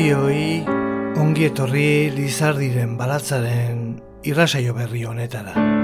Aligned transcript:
Guztioi 0.00 0.64
ongi 1.20 1.44
etorri 1.50 2.08
Lizardiren 2.14 2.94
balatzaren 2.96 3.82
irrasaio 4.24 4.72
berri 4.72 5.04
honetara. 5.04 5.79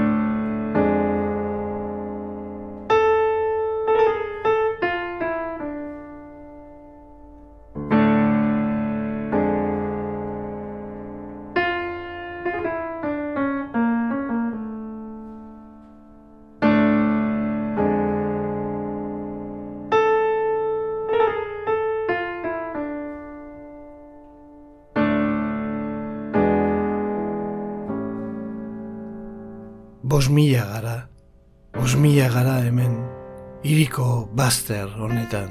Bazter 34.47 34.87
honetan, 34.95 35.49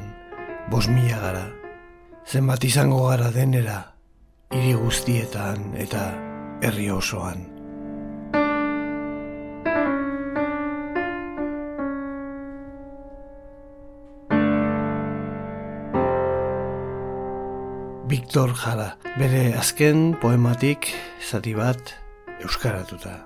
bos 0.72 0.86
mila 0.88 1.18
gara. 1.20 1.42
Zenbat 2.24 2.62
izango 2.64 3.02
gara 3.10 3.26
denera, 3.34 3.74
hiri 4.56 4.72
guztietan 4.80 5.74
eta 5.84 6.04
herri 6.64 6.88
osoan. 6.94 7.44
Victor 18.08 18.56
Jara, 18.64 18.90
bere 19.20 19.46
azken 19.60 20.14
poematik 20.24 20.94
zati 21.20 21.52
bat 21.52 21.98
euskaratuta. 22.40 23.25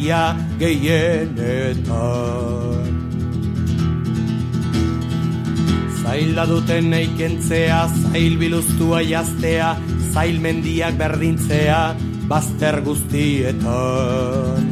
Zerria 0.00 0.36
gehienetan. 0.58 1.88
Zaila 6.02 6.46
duten 6.46 6.92
eikentzea, 6.92 7.88
zail 7.88 8.38
biluztua 8.38 9.02
jaztea, 9.02 9.76
zail 10.12 10.40
mendiak 10.40 10.96
berdintzea, 10.96 11.94
bazter 12.28 12.80
guztietan. 12.82 14.66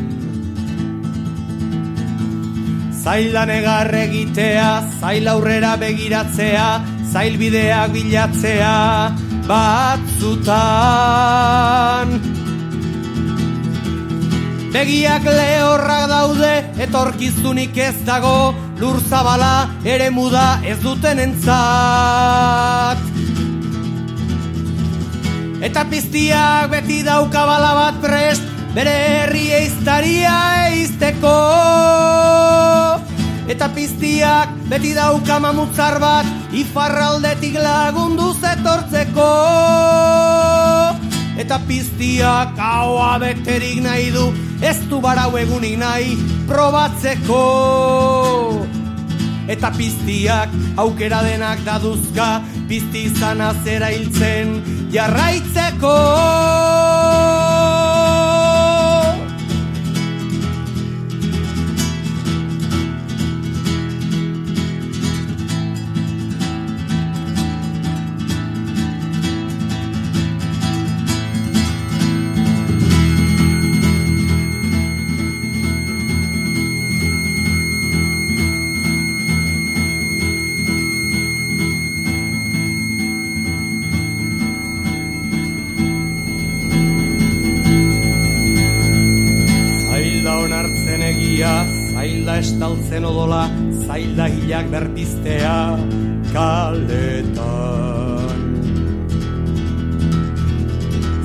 Zaila 3.03 3.47
negar 3.47 3.95
egitea, 3.95 4.83
zaila 5.00 5.33
aurrera 5.37 5.77
begiratzea, 5.77 6.84
zail 7.12 7.39
bideak 7.39 7.93
bilatzea, 7.93 9.12
batzutan 9.49 10.49
Begiak 14.78 15.25
lehorrak 15.27 16.05
daude 16.06 16.50
etorkizunik 16.84 17.75
ez 17.83 17.97
dago 18.06 18.55
Lur 18.78 19.00
zabala 19.11 19.66
ere 19.83 20.06
muda 20.15 20.61
ez 20.62 20.77
duten 20.78 21.19
entzat. 21.19 23.00
Eta 25.66 25.83
piztiak 25.91 26.71
beti 26.71 27.00
daukabala 27.09 27.72
bat 27.81 27.99
prest 28.05 28.47
Bere 28.77 28.94
herri 29.16 29.49
eiztaria 29.56 30.37
eizteko. 30.69 31.34
Eta 33.50 33.72
piztiak 33.75 34.53
beti 34.71 34.95
dauka 34.95 35.41
mamutzar 35.43 35.99
bat 35.99 36.55
Ifarraldetik 36.55 37.59
lagundu 37.66 38.31
zetortzeko 38.39 39.27
Eta 41.38 41.60
piztiak 41.69 42.59
haua 42.59 43.12
beterik 43.22 43.78
nahi 43.84 44.10
du 44.10 44.26
Ez 44.59 44.76
du 44.91 44.99
barau 45.00 45.31
egunik 45.38 45.76
nahi 45.78 46.16
probatzeko. 46.49 47.44
Eta 49.48 49.71
piztiak 49.77 50.50
aukera 50.77 51.22
denak 51.25 51.62
daduzka 51.65 52.43
Pizti 52.69 53.06
izan 53.09 53.41
azera 53.41 53.88
hiltzen 53.94 54.59
jarraitzeko 54.93 55.94
zaila 93.98 94.30
hilak 94.30 94.71
berpiztea 94.71 95.74
kaletan. 96.30 97.34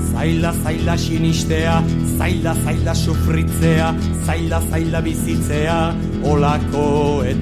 Zaila, 0.09 0.49
zaila 0.63 0.95
sinistea, 0.97 1.83
zaila, 2.17 2.53
zaila 2.65 2.93
sufritzea, 2.95 3.93
zaila, 4.25 4.59
zaila 4.71 5.01
bizitzea 5.05 5.93
olakoetan. 6.25 7.37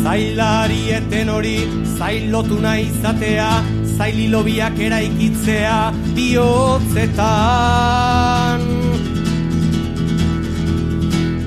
Zailari 0.00 0.82
eten 0.96 1.28
hori, 1.28 1.68
zailotu 1.98 2.56
nahi 2.64 2.88
izatea, 2.88 3.50
zaililobiak 3.98 4.80
eraikitzea 4.88 5.92
bihotzetan. 6.16 8.29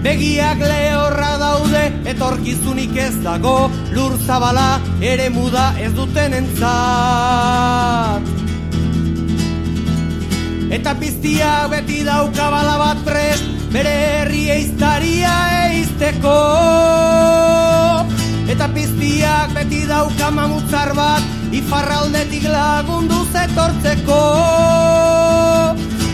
Begiak 0.03 0.59
lehorra 0.59 1.33
daude 1.39 1.83
etorkizunik 2.11 2.95
ez 3.07 3.15
dago 3.23 3.71
lur 3.95 4.13
zabala 4.27 4.69
ere 5.13 5.29
muda 5.29 5.65
ez 5.79 5.93
duten 5.95 6.33
entzat 6.41 8.21
eta 10.73 10.91
piztia 10.99 11.51
beti 11.71 12.03
dauka 12.03 12.45
bala 12.51 12.77
bat 12.81 12.99
prest 13.07 13.53
bere 13.73 13.93
herri 14.05 14.43
eiztaria 14.53 15.33
eizteko. 15.69 16.37
Eta 18.53 18.67
piztiak 18.75 19.55
beti 19.57 19.81
dauka 19.89 20.29
mamutzar 20.37 20.93
bat 20.97 21.53
ifarraldetik 21.59 22.45
lagundu 22.53 23.23
zetortzeko 23.33 24.21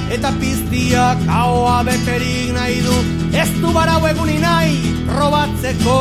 eta 0.10 0.32
piztiak 0.42 1.22
haoa 1.30 1.84
beterik 1.86 2.54
nahi 2.56 2.80
du 2.82 2.96
ez 3.38 3.50
du 3.62 3.74
barau 3.76 4.02
eguni 4.10 4.40
nahi 4.42 4.78
robatzeko 5.10 5.98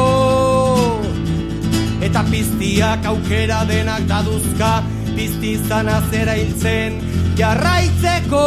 eta 2.08 2.24
piztiak 2.30 3.04
aukera 3.12 3.64
denak 3.68 4.08
daduzka 4.08 4.72
pizti 5.12 5.52
izan 5.58 5.92
azera 5.92 6.38
hiltzen 6.40 7.00
jarraitzeko 7.36 8.44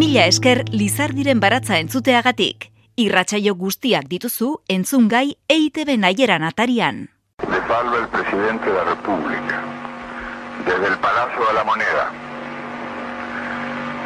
Mila 0.00 0.24
esker 0.30 0.62
lizardiren 0.72 1.42
baratza 1.42 1.76
entzuteagatik. 1.82 2.70
Irratsaio 2.98 3.52
guztiak 3.58 4.08
dituzu 4.08 4.54
entzungai 4.72 5.26
EITB 5.50 5.96
naieran 6.00 6.46
atarian. 6.46 7.08
Le 7.48 7.66
salva 7.66 7.98
el 7.98 8.08
presidente 8.08 8.70
de 8.70 8.74
la 8.74 8.84
República, 8.84 9.60
desde 10.66 10.86
el 10.86 10.98
Palacio 10.98 11.46
de 11.46 11.54
la 11.54 11.64
Moneda. 11.64 12.10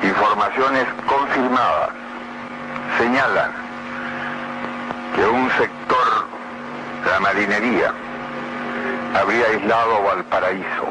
Informaciones 0.03 0.87
confirmadas 1.07 1.91
señalan 2.99 3.51
que 5.15 5.27
un 5.27 5.51
sector 5.51 6.27
de 7.05 7.11
la 7.11 7.21
marinería 7.21 7.93
habría 9.15 9.47
aislado 9.47 10.03
Valparaíso 10.03 10.89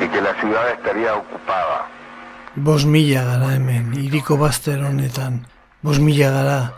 y 0.00 0.08
que 0.08 0.20
la 0.20 0.34
ciudad 0.34 0.70
estaría 0.70 1.14
ocupada. 1.14 1.86
Bos 2.56 2.84
mila 2.84 3.22
gara 3.24 3.54
hemen, 3.54 3.94
iriko 3.94 4.36
bazter 4.36 4.82
honetan. 4.82 5.46
Bos 5.82 6.00
mila 6.00 6.30
gara, 6.30 6.72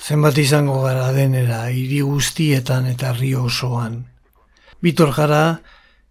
zenbat 0.00 0.38
izango 0.38 0.82
gara 0.82 1.12
denera, 1.12 1.66
hiri 1.70 2.02
guztietan 2.04 2.86
eta 2.86 3.12
rio 3.16 3.44
osoan. 3.48 4.04
Bitor 4.82 5.12
jara, 5.16 5.58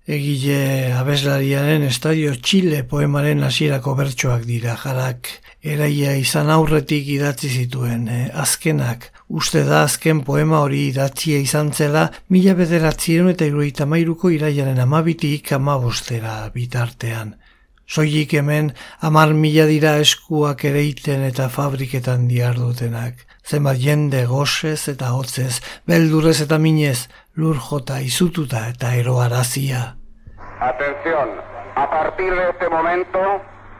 egile 0.05 0.93
abeslariaren 0.93 1.83
estadio 1.83 2.35
Chile 2.35 2.83
poemaren 2.83 3.43
hasierako 3.43 3.95
bertsoak 3.95 4.45
dira 4.45 4.75
jarak. 4.81 5.29
Eraia 5.65 6.13
izan 6.17 6.51
aurretik 6.53 7.07
idatzi 7.09 7.49
zituen, 7.49 8.07
eh? 8.07 8.25
azkenak, 8.33 9.09
uste 9.29 9.63
da 9.65 9.81
azken 9.85 10.21
poema 10.27 10.59
hori 10.61 10.83
idatzia 10.91 11.39
izan 11.41 11.71
zela, 11.73 12.11
mila 12.29 12.53
bederatzieron 12.53 13.31
eta 13.33 13.47
iruita 13.49 13.87
mairuko 13.89 14.29
iraiaren 14.29 14.79
amabitik 14.83 15.51
amabostera 15.57 16.37
bitartean. 16.53 17.33
Soilik 17.87 18.33
hemen 18.33 18.73
amar 18.99 19.33
mila 19.33 19.65
dira 19.69 19.97
eskuak 20.01 20.65
ereiten 20.65 21.21
eta 21.21 21.49
fabriketan 21.49 22.27
diardutenak 22.27 23.25
zenbat 23.45 23.77
jende 23.77 24.25
gozez 24.25 24.87
eta 24.89 25.11
hotzez, 25.13 25.61
beldurrez 25.85 26.39
eta 26.41 26.57
minez, 26.57 27.07
lur 27.37 27.59
jota 27.61 27.99
izututa 28.01 28.63
eta 28.71 28.95
eroarazia. 28.97 29.95
Atención, 30.59 31.29
a 31.75 31.89
partir 31.89 32.33
de 32.33 32.49
este 32.49 32.69
momento 32.69 33.19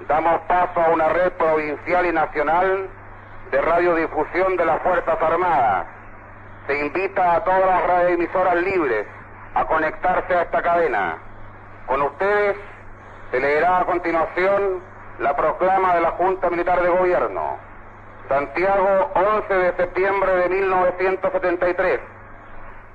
damos 0.07 0.40
paso 0.48 0.80
a 0.80 0.90
una 0.94 1.10
red 1.10 1.31
provincial 1.34 2.06
y 2.06 2.13
nacional 2.13 2.90
de 3.52 3.62
radiodifusión 3.62 4.56
de 4.57 4.66
las 4.66 4.81
Fuerzas 4.84 5.18
Armadas. 5.19 5.88
Se 6.68 6.86
invita 6.86 7.36
a 7.36 7.44
todas 7.44 7.66
las 7.66 7.88
radioemisoras 7.88 8.56
libres 8.57 9.07
a 9.56 9.66
conectarse 9.66 10.34
a 10.36 10.42
esta 10.44 10.62
cadena. 10.62 11.18
Con 11.88 12.02
ustedes 12.02 12.57
se 13.35 13.41
leerá 13.41 13.79
a 13.79 13.85
continuación 13.85 14.79
la 15.19 15.35
proclama 15.35 15.95
de 15.95 16.01
la 16.01 16.11
Junta 16.11 16.49
Militar 16.49 16.81
de 16.81 16.89
Gobierno. 16.89 17.57
Santiago, 18.29 19.11
11 19.13 19.53
de 19.53 19.75
septiembre 19.75 20.35
de 20.35 20.49
1973. 20.49 21.99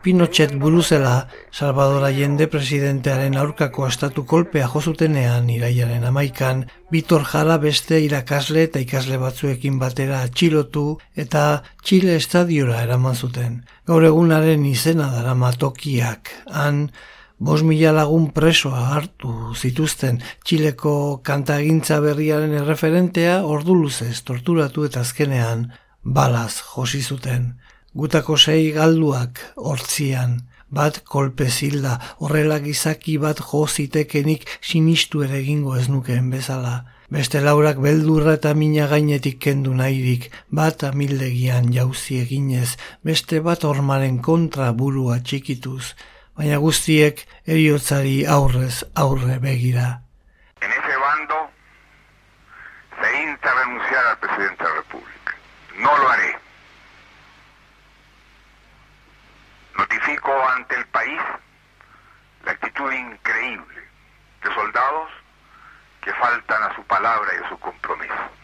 Pinochet 0.02 0.54
buruzela, 0.56 1.28
Salvador 1.50 2.04
Allende 2.04 2.48
presidentearen 2.48 3.36
aurkako 3.36 3.84
estatu 3.86 4.24
kolpea 4.24 4.66
jozutenean 4.66 5.50
iraiaren 5.52 6.08
amaikan, 6.08 6.64
Bitor 6.90 7.28
Jara 7.28 7.58
beste 7.58 8.00
irakasle 8.00 8.64
eta 8.70 8.80
ikasle 8.80 9.20
batzuekin 9.20 9.76
batera 9.78 10.22
atxilotu 10.24 10.96
eta 11.14 11.62
Txile 11.84 12.16
estadiora 12.16 12.80
eraman 12.80 13.14
zuten. 13.14 13.66
Gaur 13.84 14.08
egunaren 14.08 14.64
izena 14.64 15.12
dara 15.12 15.36
matokiak, 15.36 16.32
han 16.48 16.86
Bos 17.40 17.62
mila 17.64 17.88
lagun 17.96 18.26
presoa 18.36 18.80
hartu 18.92 19.30
zituzten 19.56 20.18
Txileko 20.44 20.90
kantagintza 21.24 21.96
berriaren 22.04 22.52
erreferentea 22.58 23.38
ordu 23.48 23.76
luzez 23.78 24.18
torturatu 24.28 24.84
eta 24.88 25.00
azkenean 25.00 25.62
balaz 26.04 26.60
josi 26.74 27.00
zuten. 27.00 27.54
Gutako 27.96 28.36
sei 28.36 28.68
galduak 28.76 29.40
hortzian, 29.56 30.36
bat 30.68 31.00
kolpe 31.14 31.48
zilda, 31.48 31.96
horrela 32.20 32.60
gizaki 32.60 33.16
bat 33.24 33.40
jozitekenik 33.40 34.44
sinistu 34.60 35.24
ere 35.24 35.40
egingo 35.40 35.80
ez 35.80 35.88
nukeen 35.88 36.28
bezala. 36.36 36.76
Beste 37.08 37.40
laurak 37.40 37.80
beldurra 37.80 38.36
eta 38.36 38.52
mina 38.52 38.84
gainetik 38.92 39.40
kendu 39.48 39.72
nahirik, 39.80 40.28
bat 40.52 40.84
amildegian 40.92 41.72
jauzi 41.72 42.20
eginez, 42.20 42.76
beste 43.02 43.40
bat 43.40 43.64
ormaren 43.64 44.20
kontra 44.20 44.74
burua 44.76 45.22
txikituz, 45.24 45.96
baina 46.40 46.56
guztiek 46.56 47.18
eriotzari 47.44 48.24
aurrez 48.24 48.76
aurre. 48.96 49.34
En 49.34 50.70
ese 50.72 50.96
bando 51.02 51.50
se 53.00 53.22
insta 53.24 53.50
a 53.50 53.54
renunciar 53.56 54.06
al 54.06 54.18
presidente 54.20 54.64
de 54.64 54.70
la 54.70 54.76
República. 54.76 55.36
No 55.76 55.98
lo 55.98 56.08
haré. 56.08 56.38
Notifico 59.76 60.32
ante 60.48 60.76
el 60.76 60.86
país 60.86 61.20
la 62.46 62.52
actitud 62.52 62.90
increíble 62.90 63.80
de 64.42 64.54
soldados 64.54 65.10
que 66.00 66.12
faltan 66.14 66.62
a 66.62 66.74
su 66.74 66.82
palabra 66.84 67.30
y 67.34 67.44
a 67.44 67.48
su 67.50 67.58
compromiso. 67.58 68.39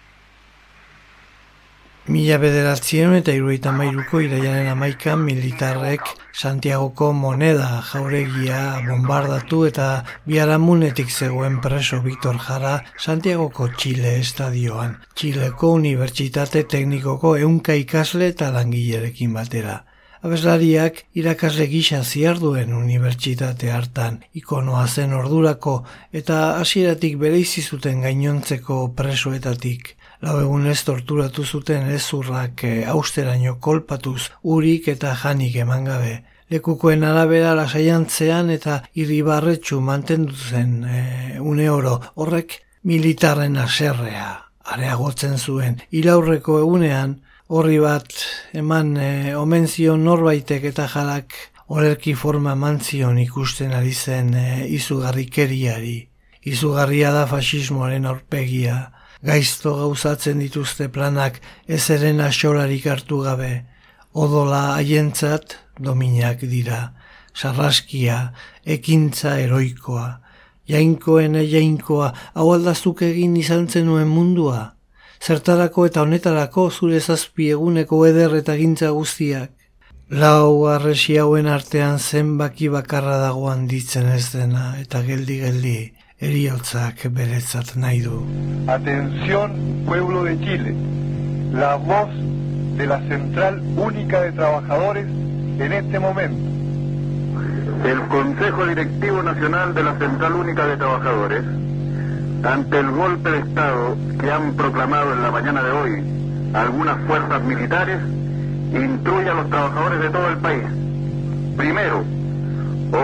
Mila 2.07 2.37
bederatzen 2.39 3.17
eta 3.17 3.33
iruita 3.35 3.73
mairuko 3.75 4.21
iraiaren 4.23 4.69
amaikan 4.71 5.25
militarrek 5.27 6.05
Santiagoko 6.31 7.09
moneda 7.13 7.81
jauregia 7.89 8.61
bombardatu 8.87 9.65
eta 9.67 9.87
biaramunetik 10.29 11.11
zegoen 11.11 11.57
preso 11.65 11.99
Victor 12.05 12.39
Jara 12.39 12.77
Santiagoko 12.95 13.67
Txile 13.75 14.15
estadioan. 14.21 14.95
Txileko 15.19 15.73
Unibertsitate 15.81 16.63
Teknikoko 16.71 17.35
eunka 17.43 17.75
ikasle 17.75 18.31
eta 18.37 18.53
langilerekin 18.55 19.35
batera. 19.35 19.81
Abeslariak 20.23 21.03
irakasle 21.19 21.67
gisa 21.75 22.05
ziarduen 22.05 22.71
unibertsitate 22.85 23.75
hartan 23.75 24.23
ikonoa 24.39 24.87
zen 24.87 25.13
ordurako 25.13 25.81
eta 26.13 26.41
hasieratik 26.61 27.19
bereizi 27.19 27.67
zuten 27.67 28.07
gainontzeko 28.07 28.85
presoetatik 28.95 29.97
lau 30.27 30.41
egunez 30.43 30.81
torturatu 30.83 31.45
zuten 31.45 31.87
ezurrak 31.95 32.65
e, 32.67 32.71
austeraino 32.91 33.57
kolpatuz 33.63 34.31
urik 34.43 34.89
eta 34.91 35.13
janik 35.21 35.55
eman 35.63 35.85
gabe. 35.87 36.15
Lekukoen 36.51 37.05
arabera 37.07 37.53
lasaiantzean 37.59 38.51
eta 38.55 38.81
irribarretxu 39.03 39.79
mantendu 39.81 40.35
zen 40.35 40.73
e, 40.83 41.03
une 41.39 41.69
oro 41.71 42.01
horrek 42.17 42.59
militarren 42.91 43.57
aserrea 43.63 44.33
areagotzen 44.75 45.39
zuen. 45.39 45.79
Ilaurreko 45.95 46.59
egunean 46.65 47.21
horri 47.47 47.79
bat 47.79 48.11
eman 48.65 48.97
e, 48.97 49.13
omenzio 49.39 49.95
norbaitek 49.97 50.67
eta 50.73 50.89
jalak 50.91 51.39
olerki 51.69 52.17
forma 52.19 52.57
mantzion 52.59 53.23
ikusten 53.23 53.79
ari 53.79 53.95
zen 53.95 54.35
e, 54.35 54.67
izugarrikeriari. 54.81 55.97
Izugarria 56.51 57.15
da 57.15 57.27
fasismoaren 57.31 58.11
aurpegia 58.11 58.81
gaizto 59.25 59.75
gauzatzen 59.77 60.39
dituzte 60.43 60.89
planak 60.93 61.41
ezeren 61.67 62.21
asolarik 62.21 62.87
hartu 62.87 63.23
gabe, 63.25 63.65
odola 64.13 64.77
haientzat 64.77 65.57
dominak 65.81 66.41
dira, 66.41 66.93
sarraskia, 67.35 68.33
ekintza 68.65 69.39
eroikoa, 69.41 70.21
jainkoen 70.69 71.37
jainkoa, 71.49 72.13
hau 72.35 72.49
aldazuk 72.53 73.03
egin 73.03 73.37
izan 73.37 73.69
zenuen 73.69 74.09
mundua, 74.09 74.73
zertarako 75.23 75.87
eta 75.87 76.03
honetarako 76.03 76.71
zure 76.71 77.01
zazpi 77.01 77.51
eguneko 77.57 78.05
eder 78.07 78.37
eta 78.43 78.57
gintza 78.57 78.91
guztiak, 78.91 79.53
Lau 80.07 80.69
arresi 80.71 81.17
hauen 81.19 81.49
artean 81.51 81.97
zenbaki 81.99 82.69
bakarra 82.71 83.17
dagoan 83.19 83.65
ditzen 83.67 84.07
ez 84.07 84.29
dena 84.31 84.77
eta 84.79 85.01
geldi-geldi 85.03 85.96
eriotzak 86.21 87.09
beretzat 87.13 87.77
nahi 87.77 88.01
du. 88.01 88.25
Atención, 88.67 89.85
pueblo 89.87 90.25
de 90.25 90.39
Chile. 90.41 90.75
La 91.53 91.77
voz 91.77 92.09
de 92.77 92.87
la 92.87 93.01
Central 93.01 93.61
Única 93.77 94.23
de 94.23 94.33
Trabajadores 94.33 95.07
en 95.07 95.73
este 95.73 95.99
momento. 95.99 96.51
El 97.87 98.01
Consejo 98.09 98.67
Directivo 98.67 99.23
Nacional 99.23 99.75
de 99.75 99.83
la 99.85 99.99
Central 99.99 100.33
Única 100.33 100.67
de 100.67 100.77
Trabajadores, 100.79 101.45
ante 102.43 102.79
el 102.79 102.91
golpe 102.91 103.31
de 103.31 103.39
Estado 103.41 103.97
que 104.19 104.31
han 104.31 104.55
proclamado 104.55 105.13
en 105.13 105.23
la 105.23 105.31
mañana 105.31 105.63
de 105.63 105.71
hoy 105.71 106.05
algunas 106.55 106.99
fuerzas 107.07 107.43
militares, 107.43 108.01
instruye 108.73 109.29
a 109.29 109.35
los 109.35 109.51
trabajadores 109.51 110.01
de 110.01 110.11
todo 110.11 110.29
el 110.31 110.39
país. 110.39 110.65
Primero, 111.57 112.05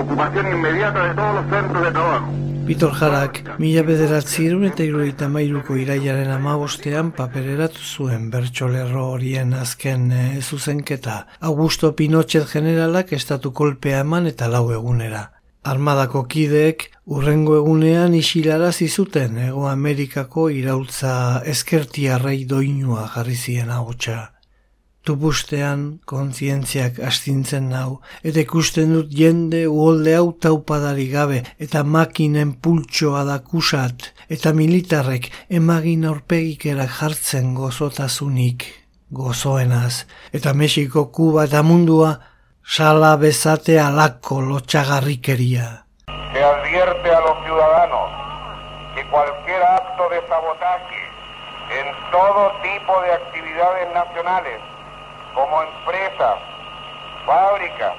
ocupación 0.00 0.50
inmediata 0.50 1.08
de 1.08 1.14
todos 1.14 1.34
los 1.34 1.44
centros 1.50 1.84
de 1.84 1.90
trabajo. 1.92 2.41
Bitor 2.62 2.92
Jarak, 2.94 3.40
mila 3.58 3.82
bederatzi 3.82 4.44
irun 4.44 4.68
eta 4.68 4.84
iruita 4.86 5.26
mairuko 5.28 5.74
iraiaren 5.82 6.30
amabostean 6.30 7.08
papereratu 7.16 7.82
zuen 7.82 8.28
bertxolerro 8.30 9.08
horien 9.16 9.50
azken 9.58 10.04
e, 10.14 10.22
zuzenketa. 10.40 11.16
Augusto 11.50 11.90
Pinochet 11.98 12.46
generalak 12.52 13.10
estatu 13.18 13.50
kolpea 13.50 14.04
eman 14.06 14.30
eta 14.30 14.46
lau 14.52 14.68
egunera. 14.76 15.24
Armadako 15.72 16.22
kideek 16.34 16.86
urrengo 17.06 17.56
egunean 17.58 18.14
isilarazi 18.18 18.86
zizuten 18.86 19.42
Ego 19.48 19.66
Amerikako 19.70 20.48
iraultza 20.50 21.42
eskertiarrei 21.54 22.44
doinua 22.54 23.08
jarri 23.16 23.36
zien 23.36 23.70
ahotsa. 23.70 24.20
Tupustean 25.02 25.80
kontzientziak 26.06 27.00
astintzen 27.02 27.64
nau, 27.72 27.96
eta 28.22 28.38
ikusten 28.44 28.92
dut 28.94 29.08
jende 29.10 29.64
uolde 29.66 30.12
hau 30.14 30.28
taupadari 30.38 31.08
gabe, 31.10 31.40
eta 31.58 31.82
makinen 31.82 32.52
pultsoa 32.62 33.24
da 33.26 33.40
kusat, 33.42 34.12
eta 34.30 34.52
militarrek 34.54 35.26
emagin 35.50 36.04
aurpegikerak 36.06 36.92
jartzen 37.00 37.50
gozotasunik, 37.58 38.68
gozoenaz, 39.10 40.04
eta 40.32 40.54
Mexiko, 40.54 41.08
Kuba 41.10 41.48
eta 41.50 41.64
mundua, 41.66 42.12
sala 42.62 43.16
bezate 43.16 43.80
alako 43.82 44.38
lotxagarrikeria. 44.40 45.66
Se 46.32 46.44
advierte 46.44 47.10
a 47.10 47.20
los 47.26 47.42
ciudadanos 47.42 48.08
que 48.94 49.02
cualquier 49.10 49.62
acto 49.62 50.08
de 50.14 50.22
sabotaje 50.28 51.02
en 51.74 51.86
todo 52.12 52.52
tipo 52.62 53.00
de 53.02 53.12
actividades 53.18 53.88
nacionales 53.92 54.62
como 55.34 55.62
empresa, 55.62 56.36
fábrica. 57.26 57.94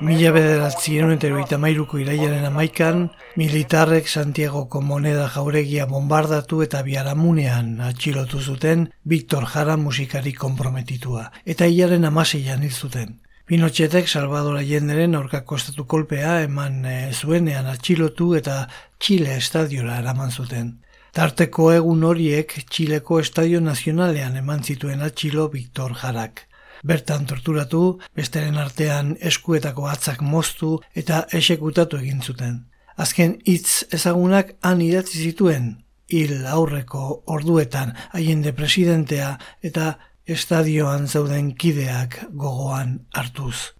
Mila 0.00 0.32
bederatzieron 0.34 1.12
eta 1.14 1.28
eroita 1.28 1.56
mairuko 1.56 2.00
iraiaren 2.02 2.44
amaikan, 2.44 3.04
militarrek 3.38 4.08
Santiagoko 4.10 4.82
moneda 4.82 5.28
jauregia 5.30 5.86
bombardatu 5.86 6.62
eta 6.66 6.82
biaramunean 6.82 7.80
atxilotu 7.80 8.40
zuten 8.42 8.88
Victor 9.04 9.46
Jara 9.46 9.76
musikari 9.76 10.34
komprometitua, 10.34 11.30
eta 11.46 11.70
hilaren 11.70 12.04
amaseian 12.04 12.66
hil 12.66 12.74
zuten. 12.74 13.20
Pinochetek 13.46 14.08
Salvador 14.08 14.56
Allenderen 14.56 15.14
aurkako 15.14 15.58
estatu 15.60 15.84
kolpea 15.84 16.38
eman 16.46 16.84
e, 16.88 17.12
zuenean 17.12 17.66
atxilotu 17.68 18.32
eta 18.38 18.62
Chile 18.98 19.36
estadiora 19.36 19.98
eraman 20.00 20.30
zuten. 20.32 20.78
Tarteko 21.14 21.68
egun 21.70 22.00
horiek 22.02 22.52
Txileko 22.66 23.20
Estadio 23.22 23.60
Nazionalean 23.62 24.34
eman 24.40 24.64
zituen 24.66 25.02
atxilo 25.06 25.44
Victor 25.52 25.92
Jarak. 26.00 26.40
Bertan 26.82 27.28
torturatu, 27.30 27.82
besteren 28.18 28.56
artean 28.58 29.12
eskuetako 29.30 29.86
atzak 29.86 30.24
moztu 30.26 30.70
eta 31.02 31.20
esekutatu 31.40 32.00
egin 32.02 32.18
zuten. 32.20 32.56
Azken 33.04 33.36
hitz 33.46 33.84
ezagunak 33.94 34.50
han 34.66 34.82
idatzi 34.82 35.20
zituen, 35.28 35.68
hil 36.10 36.48
aurreko 36.56 37.04
orduetan 37.36 37.94
haiende 38.10 38.50
presidentea 38.58 39.30
eta 39.70 39.92
estadioan 40.26 41.06
zauden 41.06 41.54
kideak 41.54 42.18
gogoan 42.32 42.98
hartuz. 43.14 43.70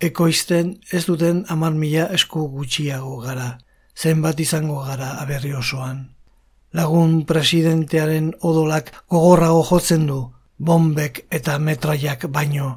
Ekoizten 0.00 0.72
ez 0.90 1.04
duten 1.04 1.44
amar 1.52 1.76
mila 1.84 2.08
esku 2.16 2.48
gutxiago 2.56 3.20
gara, 3.28 3.52
zenbat 3.92 4.40
izango 4.40 4.80
gara 4.88 5.12
aberri 5.20 5.52
osoan 5.52 6.02
lagun 6.72 7.24
presidentearen 7.28 8.32
odolak 8.40 8.92
gogorrago 9.10 9.62
jotzen 9.68 10.06
du, 10.06 10.20
bombek 10.58 11.26
eta 11.30 11.58
metraiak 11.58 12.28
baino. 12.32 12.70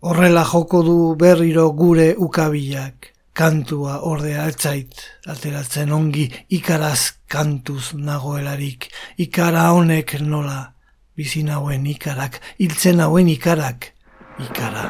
Horrela 0.00 0.44
joko 0.44 0.82
du 0.86 0.96
berriro 1.18 1.70
gure 1.72 2.14
ukabilak, 2.16 3.12
kantua 3.36 4.00
ordea 4.08 4.44
altzait, 4.44 4.94
ateratzen 5.26 5.92
ongi 5.92 6.28
ikaraz 6.58 7.26
kantuz 7.28 7.94
nagoelarik, 7.94 8.88
ikara 9.18 9.70
honek 9.72 10.16
nola, 10.20 10.72
bizin 11.16 11.50
hauen 11.50 11.86
ikarak, 11.86 12.40
hiltzen 12.60 13.00
hauen 13.00 13.28
ikarak, 13.28 13.92
ikara. 14.38 14.86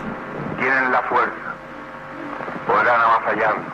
Tienen 0.58 0.92
la 0.92 1.02
fuerza, 1.08 1.54
podrán 2.66 3.00
avasallando, 3.00 3.70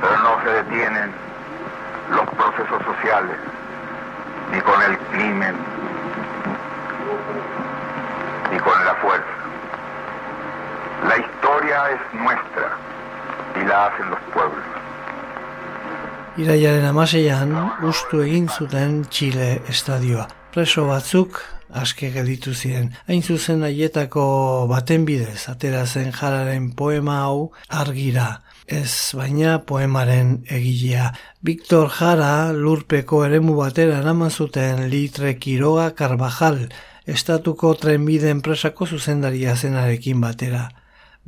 pero 0.00 0.16
no 0.22 0.32
se 0.44 0.50
detienen 0.62 1.29
los 2.10 2.26
procesos 2.30 2.82
sociales, 2.84 3.36
ni 4.52 4.60
con 4.60 4.82
el 4.82 4.98
crimen, 5.10 5.54
ni 8.52 8.58
con 8.58 8.84
la 8.84 8.94
fuerza. 8.96 9.26
La 11.08 11.16
historia 11.18 11.90
es 11.90 12.20
nuestra 12.20 12.76
y 13.60 13.64
la 13.66 13.86
hacen 13.86 14.10
los 14.10 14.20
pueblos. 14.34 14.64
Iraiaren 16.36 16.86
amaseian, 16.86 17.54
ustu 17.82 18.22
egin 18.22 18.48
zuten 18.48 19.02
Txile 19.04 19.62
estadioa. 19.68 20.39
Preso 20.50 20.82
batzuk, 20.88 21.36
aske 21.70 22.08
gelditu 22.10 22.52
ziren. 22.54 22.88
Hain 23.06 23.22
zuzen 23.22 23.62
aietako 23.62 24.22
baten 24.70 25.04
bidez, 25.06 25.44
atera 25.52 25.84
zen 25.86 26.10
jararen 26.10 26.72
poema 26.74 27.20
hau 27.26 27.52
argira 27.68 28.40
ez 28.70 29.14
baina 29.14 29.58
poemaren 29.66 30.40
egilea. 30.50 31.10
Victor 31.42 31.90
Jara 31.94 32.50
lurpeko 32.54 33.24
eremu 33.26 33.56
batera 33.58 33.98
eraman 34.02 34.30
zuten 34.30 34.88
litre 34.90 35.36
Kiroga 35.38 35.90
Carvajal, 35.94 36.64
estatuko 37.06 37.74
trenbide 37.74 38.30
enpresako 38.30 38.86
zuzendaria 38.86 39.56
zenarekin 39.56 40.20
batera. 40.20 40.68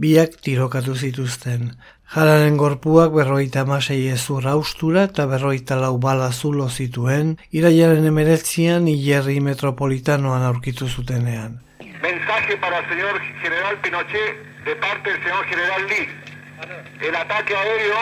Biak 0.00 0.38
tirokatu 0.40 0.94
zituzten. 0.96 1.75
Jararen 2.12 2.56
gorpuak 2.56 3.12
berroita 3.12 3.64
masei 3.68 4.06
ezur 4.08 4.46
austura 4.49 5.04
eta 5.08 5.26
berroita 5.28 5.76
lau 5.76 5.99
bala 5.99 6.30
zulo 6.32 6.68
zituen, 6.68 7.37
iraiaren 7.52 8.06
emeretzian 8.08 8.88
hilerri 8.88 9.38
metropolitanoan 9.40 10.44
aurkitu 10.49 10.88
zutenean. 10.88 11.61
Mensaje 12.02 12.56
para 12.56 12.78
el 12.78 12.88
señor 12.88 13.20
general 13.42 13.76
Pinochet 13.82 14.64
de 14.64 14.76
parte 14.76 15.11
del 15.11 15.22
señor 15.22 15.44
general 15.46 15.87
Lee. 15.88 16.08
El 17.08 17.14
ataque 17.14 17.54
aéreo 17.54 18.00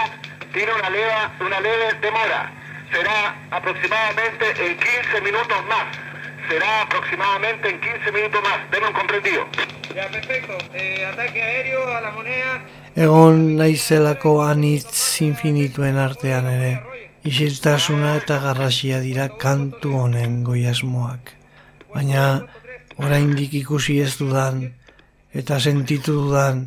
tiene 0.52 0.72
una 0.74 0.90
leve, 0.90 1.14
una 1.40 1.60
leve 1.60 1.86
demora. 2.00 2.52
Será 2.92 3.34
aproximadamente 3.50 4.46
en 4.58 4.76
15 4.78 5.20
minutos 5.22 5.58
más. 5.68 6.09
Será 6.50 6.82
aproximadamente 6.82 7.70
en 7.70 7.80
15 7.80 8.10
minutos 8.10 8.40
más. 8.42 8.58
Denme 8.72 8.88
un 8.88 8.92
comprendido. 8.92 9.42
Ya, 9.94 10.08
perfecto. 10.10 10.58
Eh, 10.74 11.06
ataque 11.06 11.40
aéreo 11.40 11.86
a 11.96 12.00
la 12.00 12.10
moneda. 12.10 12.66
Egon 12.96 13.54
naizelako 13.56 14.42
anitz 14.42 15.22
infinituen 15.22 15.96
artean 15.96 16.48
ere, 16.50 16.72
isiltasuna 17.22 18.16
eta 18.18 18.40
garrasia 18.42 18.98
dira 18.98 19.28
kantu 19.38 19.94
honen 20.02 20.42
goiasmoak. 20.42 21.30
Baina, 21.94 22.26
oraindik 22.98 23.54
ikusi 23.62 24.00
ez 24.02 24.16
dudan, 24.18 24.74
eta 25.30 25.60
sentitu 25.62 26.18
dudan, 26.18 26.66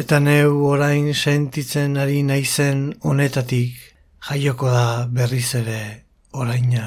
Eta 0.00 0.16
neu 0.22 0.62
orain 0.64 1.10
sentitzen 1.12 1.98
ari 2.00 2.22
naizen 2.28 2.78
honetatik 3.10 3.74
jaioko 4.30 4.70
da 4.72 4.86
berriz 5.18 5.50
ere 5.60 5.80
oraina. 6.32 6.86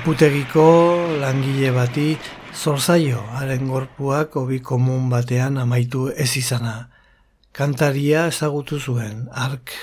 Gorputegiko 0.00 0.62
langile 1.20 1.68
bati 1.76 2.14
Zorzaio, 2.56 3.18
haren 3.36 3.66
gorpuak 3.68 4.38
hobi 4.40 4.60
komun 4.64 5.10
batean 5.12 5.58
amaitu 5.60 6.06
ez 6.24 6.38
izana. 6.40 6.88
Kantaria 7.52 8.22
ezagutu 8.30 8.78
zuen, 8.80 9.26
ark 9.28 9.74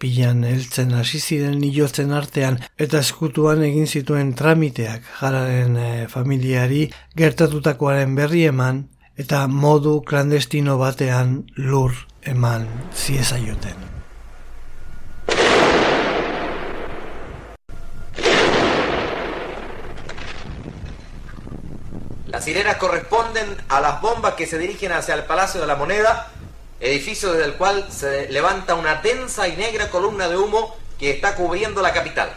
pilan 0.00 0.46
heltzen 0.48 0.96
hasi 0.96 1.20
ziren 1.20 1.60
ilotzen 1.68 2.16
artean 2.16 2.56
eta 2.86 3.04
eskutuan 3.04 3.60
egin 3.68 3.84
zituen 3.84 4.32
tramiteak 4.32 5.04
jararen 5.20 5.76
e, 5.76 5.90
familiari 6.08 6.86
gertatutakoaren 7.20 8.16
berri 8.16 8.46
eman 8.54 8.86
eta 9.20 9.44
modu 9.44 9.98
klandestino 10.00 10.80
batean 10.80 11.42
lur 11.68 12.06
eman 12.24 12.64
ziezaioten. 12.96 13.89
Las 22.40 22.46
sirenas 22.46 22.78
corresponden 22.78 23.54
a 23.68 23.82
las 23.82 24.00
bombas 24.00 24.32
que 24.32 24.46
se 24.46 24.56
dirigen 24.56 24.92
hacia 24.92 25.14
el 25.14 25.24
Palacio 25.24 25.60
de 25.60 25.66
la 25.66 25.76
Moneda, 25.76 26.28
edificio 26.80 27.32
desde 27.32 27.44
el 27.44 27.56
cual 27.56 27.86
se 27.92 28.30
levanta 28.30 28.76
una 28.76 28.94
densa 28.94 29.46
y 29.46 29.58
negra 29.58 29.90
columna 29.90 30.26
de 30.26 30.38
humo 30.38 30.74
que 30.98 31.10
está 31.10 31.34
cubriendo 31.34 31.82
la 31.82 31.92
capital. 31.92 32.32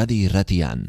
Euskadi 0.00 0.24
irratian. 0.24 0.86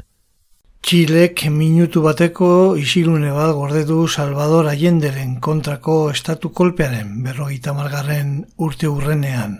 Txilek 0.88 1.42
minutu 1.52 2.00
bateko 2.02 2.78
isilune 2.80 3.34
bat 3.36 3.52
gordetu 3.52 4.08
Salvador 4.08 4.70
Allenderen 4.72 5.34
kontrako 5.44 6.12
estatu 6.12 6.52
kolpearen 6.56 7.18
berrogeita 7.26 7.74
margarren 7.76 8.46
urte 8.58 8.88
urrenean. 8.88 9.58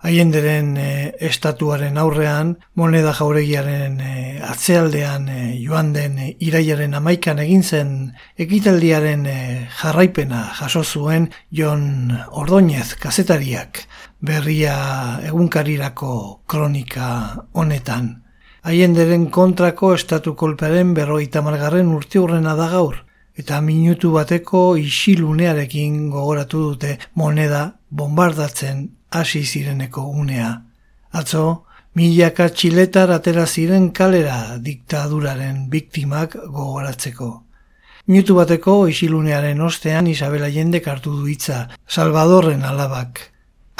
Allenderen 0.00 0.70
e, 0.80 1.12
estatuaren 1.20 1.98
aurrean, 2.00 2.54
moneda 2.74 3.12
jauregiaren 3.12 4.00
e, 4.00 4.12
atzealdean 4.40 5.28
e, 5.28 5.40
joan 5.60 5.92
den 5.92 6.16
e, 6.18 6.30
iraiaren 6.40 6.94
amaikan 6.94 7.42
egin 7.44 7.62
zen 7.62 7.90
ekitaldiaren 8.38 9.26
e, 9.26 9.36
jarraipena 9.82 10.46
jaso 10.62 10.82
zuen 10.82 11.28
Jon 11.50 12.16
Ordoñez 12.30 12.94
kazetariak 13.02 13.84
berria 14.22 14.78
egunkarirako 15.28 16.14
kronika 16.46 17.44
honetan. 17.52 18.27
Haienderen 18.68 19.22
kontrako 19.32 19.94
estatu 19.96 20.34
kolpearen 20.36 20.90
berroita 20.92 21.40
margarren 21.40 21.88
urte 21.96 22.18
hurrena 22.20 22.52
da 22.58 22.66
gaur, 22.68 22.98
eta 23.40 23.62
minutu 23.64 24.10
bateko 24.12 24.60
isilunearekin 24.76 25.94
gogoratu 26.12 26.64
dute 26.66 26.90
moneda 27.14 27.62
bombardatzen 27.88 28.82
hasi 29.08 29.40
zireneko 29.46 30.04
unea. 30.24 30.50
Atzo, 31.16 31.44
milaka 31.96 32.50
txiletar 32.52 33.14
atera 33.14 33.46
ziren 33.46 33.88
kalera 34.00 34.58
diktaduraren 34.68 35.64
biktimak 35.72 36.36
gogoratzeko. 36.36 37.30
Minutu 38.04 38.36
bateko 38.36 38.76
isilunearen 38.92 39.64
ostean 39.64 40.12
Isabela 40.12 40.52
jende 40.52 40.82
hartu 40.84 41.16
du 41.16 41.24
hitza, 41.32 41.70
Salvadorren 41.88 42.68
alabak. 42.68 43.30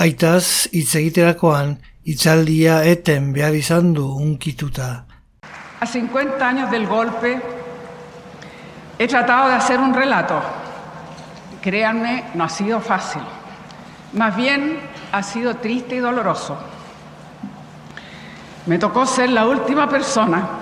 Aitaz, 0.00 0.68
hitz 0.72 0.94
egiterakoan, 0.96 1.76
itzaldia 2.08 2.80
eten 2.88 3.32
behar 3.36 3.52
izan 3.52 3.92
du 3.92 4.06
unkituta. 4.16 5.04
A 5.80 5.86
50 5.86 6.40
años 6.40 6.70
del 6.70 6.86
golpe, 6.86 7.38
he 8.98 9.06
tratado 9.06 9.48
de 9.48 9.54
hacer 9.54 9.78
un 9.78 9.92
relato. 9.92 10.40
Créanme, 11.60 12.24
no 12.34 12.44
ha 12.44 12.48
sido 12.48 12.80
fácil. 12.80 13.20
Más 14.14 14.34
bien, 14.34 14.80
ha 15.12 15.22
sido 15.22 15.56
triste 15.56 15.96
y 15.96 15.98
doloroso. 15.98 16.56
Me 18.64 18.78
tocó 18.78 19.04
ser 19.04 19.30
la 19.30 19.46
última 19.46 19.88
persona 19.88 20.57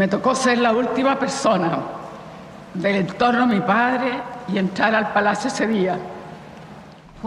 Me 0.00 0.08
tocó 0.08 0.34
ser 0.34 0.56
la 0.56 0.72
última 0.72 1.18
persona 1.18 1.78
del 2.72 2.96
entorno 2.96 3.46
de 3.46 3.54
mi 3.56 3.60
padre 3.60 4.12
y 4.48 4.56
entrar 4.56 4.94
al 4.94 5.12
palacio 5.12 5.48
ese 5.48 5.66
día. 5.66 5.98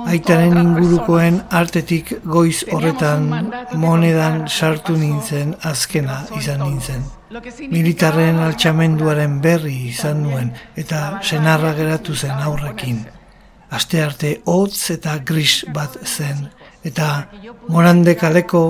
Aitaren 0.08 0.58
ingurukoen 0.58 1.38
artetik 1.52 2.16
goiz 2.24 2.64
horretan 2.72 3.28
monedan 3.84 4.48
sartu 4.50 4.98
nintzen 4.98 5.54
azkena 5.62 6.18
izan 6.40 6.66
nintzen. 6.66 7.06
Militarren 7.76 8.42
altxamenduaren 8.48 9.38
berri 9.46 9.76
izan 9.92 10.26
nuen 10.26 10.50
eta 10.74 11.04
senarra 11.22 11.76
geratu 11.78 12.18
zen 12.18 12.42
aurrekin. 12.50 13.04
Aste 13.70 14.02
arte 14.02 14.40
hotz 14.50 14.90
eta 14.98 15.20
gris 15.22 15.60
bat 15.78 16.02
zen 16.08 16.48
eta 16.84 17.28
morande 17.68 18.16
kaleko 18.20 18.64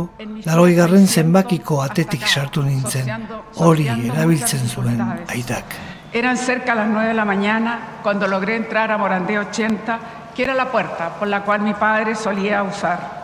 laroi 0.46 0.76
garren 0.76 1.08
zenbakiko 1.08 1.82
atetik 1.82 2.28
sartu 2.28 2.62
nintzen, 2.62 3.10
hori 3.56 3.88
erabiltzen 3.90 4.68
zuen 4.70 5.02
aitak. 5.28 5.76
Eran 6.14 6.38
cerca 6.38 6.76
las 6.76 6.88
9 6.88 7.08
de 7.08 7.14
la 7.16 7.26
mañana 7.26 7.80
cuando 8.04 8.28
logré 8.28 8.56
entrar 8.56 8.92
a 8.92 8.98
Morandé 9.00 9.40
80, 9.40 10.00
que 10.36 10.44
era 10.44 10.54
la 10.54 10.72
puerta 10.72 11.10
por 11.18 11.28
la 11.28 11.42
cual 11.42 11.62
mi 11.62 11.74
padre 11.74 12.14
solía 12.16 12.62
usar. 12.62 13.24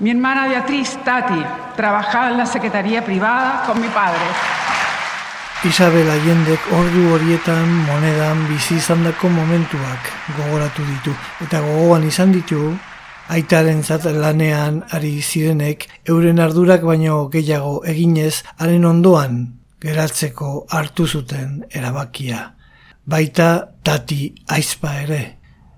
Mi 0.00 0.10
hermana 0.10 0.46
Beatriz 0.48 0.98
Tati 1.02 1.42
trabajaba 1.76 2.28
en 2.28 2.36
la 2.36 2.46
secretaría 2.46 3.02
privada 3.02 3.62
con 3.66 3.80
mi 3.80 3.88
padre. 3.88 4.20
Isabel 5.64 6.10
Allendek 6.10 6.60
ordu 6.76 7.14
horietan 7.14 7.70
monedan 7.86 8.42
bizi 8.50 8.76
izandako 8.76 9.30
momentuak 9.32 10.10
gogoratu 10.36 10.84
ditu 10.84 11.14
eta 11.40 11.62
gogoan 11.64 12.04
izan 12.04 12.34
ditu 12.36 12.74
aitaren 13.28 13.82
zat 13.82 14.04
lanean 14.04 14.82
ari 14.92 15.20
zirenek 15.22 15.88
euren 16.08 16.40
ardurak 16.40 16.82
baino 16.84 17.28
gehiago 17.32 17.80
eginez 17.84 18.42
haren 18.58 18.84
ondoan 18.84 19.38
geratzeko 19.80 20.66
hartu 20.70 21.06
zuten 21.06 21.64
erabakia. 21.70 22.54
Baita 23.06 23.48
tati 23.84 24.34
aizpa 24.48 24.94
ere. 25.02 25.22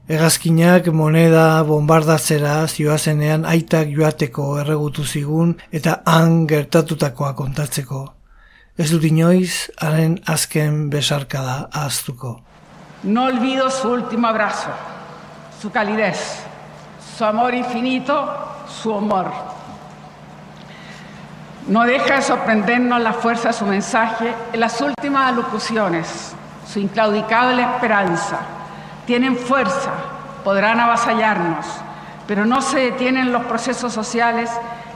Egazkinak 0.07 0.87
moneda 0.95 1.63
bombardatzera 1.67 2.69
zioazenean 2.69 3.45
aitak 3.45 3.91
joateko 3.91 4.61
erregutu 4.61 5.05
zigun 5.05 5.57
eta 5.73 6.03
han 6.07 6.45
gertatutakoa 6.47 7.33
kontatzeko. 7.35 8.05
Ez 8.79 8.91
dut 8.93 9.07
inoiz, 9.09 9.71
haren 9.83 10.19
azken 10.27 10.91
besarkada 10.93 11.69
ahaztuko. 11.73 12.37
No 13.03 13.25
olvido 13.25 13.71
su 13.71 13.89
último 13.89 14.29
abrazo, 14.29 14.71
su 15.61 15.71
calidez, 15.71 16.21
su 17.17 17.25
amor 17.25 17.55
infinito, 17.55 18.29
su 18.69 18.95
amor. 18.95 19.33
No 21.67 21.85
deja 21.85 22.17
de 22.17 22.23
sorprendernos 22.23 23.01
la 23.01 23.15
fuerza 23.15 23.49
de 23.49 23.55
su 23.55 23.65
mensaje 23.65 24.35
en 24.53 24.61
las 24.61 24.79
últimas 24.83 25.33
alocuciones, 25.33 26.35
su 26.71 26.79
inclaudicable 26.79 27.63
esperanza. 27.63 28.41
Tienen 29.07 29.35
fuerza, 29.35 29.93
podrán 30.45 30.79
avasallarnos, 30.79 31.65
pero 32.27 32.45
no 32.45 32.61
se 32.61 32.81
detienen 32.81 33.33
los 33.33 33.45
procesos 33.47 33.95
sociales 33.95 34.51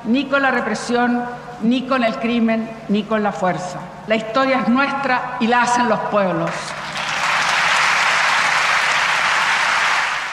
ni 0.04 0.26
con 0.26 0.42
la 0.42 0.50
represión, 0.50 1.24
ni 1.62 1.86
con 1.86 2.04
el 2.04 2.16
crimen, 2.16 2.70
ni 2.88 3.04
con 3.04 3.22
la 3.22 3.32
fuerza. 3.32 3.78
La 4.06 4.16
historia 4.16 4.60
es 4.60 4.68
nuestra 4.68 5.38
y 5.40 5.46
la 5.46 5.62
hacen 5.62 5.88
los 5.88 5.98
pueblos. 6.10 6.50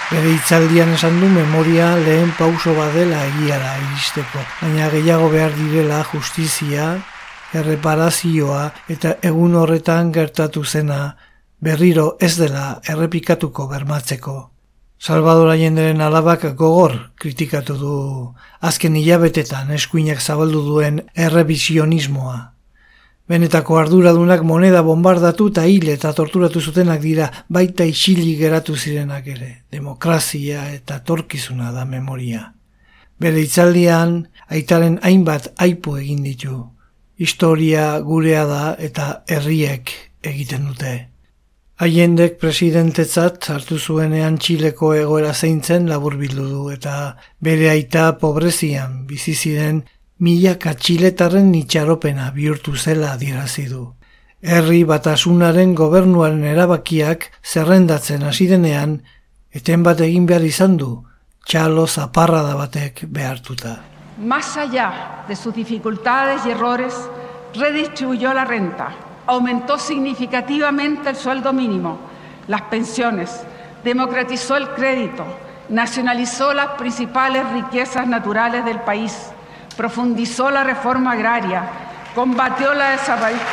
Bere 0.08 0.30
itzaldian 0.32 0.94
esan 0.96 1.18
du 1.20 1.28
memoria 1.28 1.90
lehen 2.00 2.30
pauso 2.38 2.72
badela 2.78 3.26
egiara 3.28 3.74
iristeko, 3.82 4.40
baina 4.62 4.88
gehiago 4.94 5.28
behar 5.34 5.52
direla 5.58 5.98
justizia, 6.08 6.86
erreparazioa 7.60 8.62
eta 8.96 9.18
egun 9.30 9.58
horretan 9.60 10.14
gertatu 10.16 10.64
zena 10.64 11.18
berriro 11.60 12.14
ez 12.24 12.38
dela 12.40 12.80
errepikatuko 12.88 13.68
bermatzeko. 13.68 14.38
Salvador 14.98 15.52
Allenderen 15.52 16.00
alabak 16.02 16.48
gogor 16.56 16.96
kritikatu 17.20 17.76
du 17.78 17.96
azken 18.62 18.96
hilabetetan 18.96 19.76
eskuinak 19.76 20.24
zabaldu 20.24 20.64
duen 20.72 21.04
errevisionismoa. 21.16 22.38
Benetako 23.28 23.76
arduradunak 23.76 24.44
moneda 24.48 24.82
bombardatu 24.88 25.50
eta 25.52 25.66
hil 25.68 25.90
eta 25.92 26.14
torturatu 26.16 26.62
zutenak 26.62 27.02
dira 27.04 27.28
baita 27.52 27.84
isili 27.84 28.38
geratu 28.40 28.76
zirenak 28.76 29.28
ere. 29.28 29.50
Demokrazia 29.72 30.70
eta 30.72 31.02
torkizuna 31.04 31.74
da 31.76 31.84
memoria. 31.86 32.54
Bere 33.20 33.42
itzaldian, 33.44 34.22
aitaren 34.48 35.00
hainbat 35.04 35.52
aipu 35.58 35.98
egin 35.98 36.24
ditu. 36.24 36.62
Historia 37.18 38.00
gurea 38.00 38.46
da 38.46 38.64
eta 38.80 39.24
herriek 39.28 39.92
egiten 40.24 40.72
dute. 40.72 40.96
Haiendek 41.78 42.40
presidentetzat 42.42 43.50
hartu 43.54 43.78
zuenean 43.78 44.38
Txileko 44.42 44.94
egoera 44.98 45.34
zeintzen 45.34 45.90
labur 45.90 46.16
bildu 46.18 46.48
du 46.48 46.70
eta 46.74 47.18
bere 47.44 47.70
aita 47.74 48.14
pobrezian 48.22 49.04
bizi 49.10 49.36
ziren 49.36 49.84
milaka 50.20 50.74
txiletarren 50.74 51.54
itxaropena 51.56 52.32
bihurtu 52.32 52.76
zela 52.76 53.14
adierazi 53.14 53.68
du. 53.70 53.84
Herri 54.42 54.84
batasunaren 54.84 55.74
gobernuaren 55.76 56.44
erabakiak 56.46 57.32
zerrendatzen 57.44 58.24
hasi 58.24 58.48
denean, 58.48 59.02
eten 59.52 59.84
bat 59.84 60.02
egin 60.02 60.26
behar 60.30 60.46
izan 60.46 60.78
du, 60.78 60.92
txalo 61.46 61.88
zaparrada 61.88 62.56
batek 62.56 63.06
behartuta. 63.08 63.78
Más 64.18 64.58
allá 64.58 65.24
de 65.28 65.36
sus 65.36 65.54
dificultades 65.54 66.46
y 66.46 66.52
errores, 66.52 66.94
redistribuyó 67.54 68.34
la 68.34 68.46
renta, 68.46 68.90
aumentó 69.26 69.78
significativamente 69.78 71.10
el 71.10 71.16
sueldo 71.16 71.54
mínimo, 71.54 71.98
las 72.48 72.64
pensiones, 72.64 73.44
democratizó 73.84 74.58
el 74.58 74.70
crédito, 74.70 75.26
nacionalizó 75.70 76.54
las 76.54 76.70
principales 76.78 77.44
riquezas 77.52 78.08
naturales 78.08 78.66
del 78.66 78.80
país, 78.82 79.14
profundizó 79.78 80.50
la 80.50 80.64
reforma 80.64 81.12
agraria, 81.12 81.64
combatió 82.16 82.74
la 82.74 82.90
desaparición. 82.92 83.48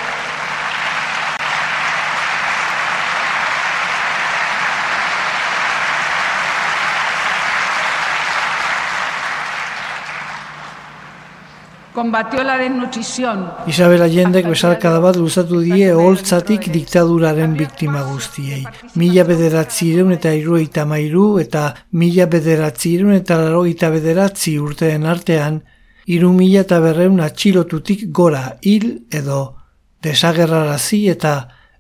Combatió 11.95 12.43
la 12.43 12.59
desnutrición. 12.59 13.53
Isabel 13.69 14.03
Allendek 14.03 14.49
besarkada 14.51 14.99
bat 14.99 15.15
luzatu 15.15 15.61
die 15.63 15.93
holtzatik 15.95 16.67
diktaduraren 16.75 17.55
biktima 17.55 18.01
guztiei. 18.09 18.65
Mila 18.99 19.23
bederatzi 19.29 19.93
ireun 19.93 20.11
eta 20.17 20.33
irueita 20.35 20.89
mairu 20.91 21.39
eta 21.39 21.69
mila 21.93 22.27
bederatzi 22.27 22.97
ireun 22.97 23.15
eta 23.21 23.39
laroita 23.39 23.93
bederatzi 23.95 24.57
urteen 24.59 25.07
artean 25.07 25.63
iru 26.07 26.33
mila 26.33 26.61
eta 26.65 26.81
berreun 26.81 27.21
atxilotutik 27.21 28.11
gora 28.13 28.59
hil 28.63 29.07
edo 29.11 29.57
desagerrarazi 30.03 31.09
eta 31.09 31.35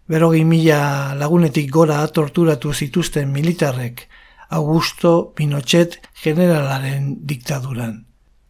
berogi 0.08 0.44
mila 0.44 1.14
lagunetik 1.18 1.70
gora 1.70 2.06
torturatu 2.08 2.72
zituzten 2.72 3.32
militarrek 3.32 4.08
Augusto 4.50 5.32
Pinochet 5.34 6.00
generalaren 6.22 7.16
diktaduran. 7.26 8.06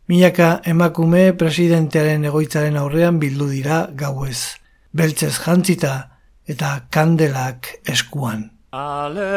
Milaka 0.08 0.60
emakume 0.68 1.32
presidentearen 1.32 2.24
egoitzaren 2.28 2.76
aurrean 2.76 3.20
bildu 3.22 3.48
dira 3.48 3.88
gauez. 3.96 4.60
Beltzez 4.92 5.38
jantzita 5.40 6.10
eta 6.46 6.84
kandelak 6.92 7.80
eskuan. 7.88 8.50
Alegeraz 8.74 9.32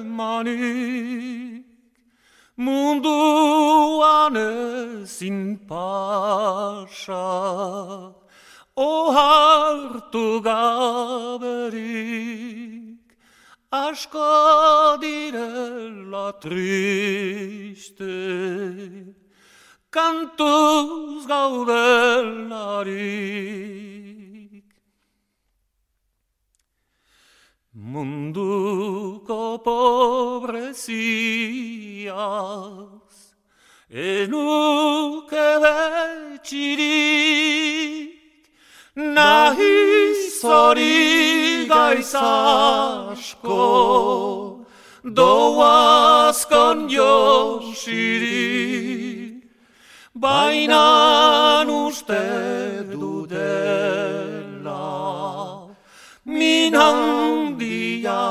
emanik 0.00 1.68
munduan 2.56 4.40
ezin 4.40 5.60
pasa 5.68 7.28
ohartu 8.74 10.40
gaberik 10.48 11.76
asko 13.76 14.98
direla 15.02 16.28
triste 16.40 18.14
kantuz 19.96 21.22
gaudelarik. 21.32 22.86
Munduko 27.92 29.42
pobreziaz, 29.66 30.86
enuke 33.90 35.48
betxirik, 35.64 36.96
nahi 38.96 40.14
zori 40.40 41.68
gaizasko, 41.68 42.24
doazkon 45.04 46.78
josirik 46.88 48.56
baina 50.14 51.64
uste 51.68 52.24
dudela 52.90 54.84
min 56.24 56.74
handia 56.74 58.22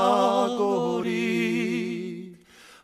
gori. 0.58 2.36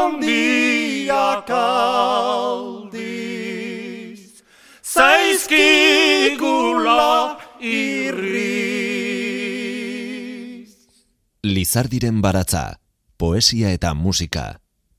Lizardiren 11.60 12.22
baratza, 12.24 12.80
poesia 13.20 13.70
eta 13.76 13.90
musika, 13.92 14.44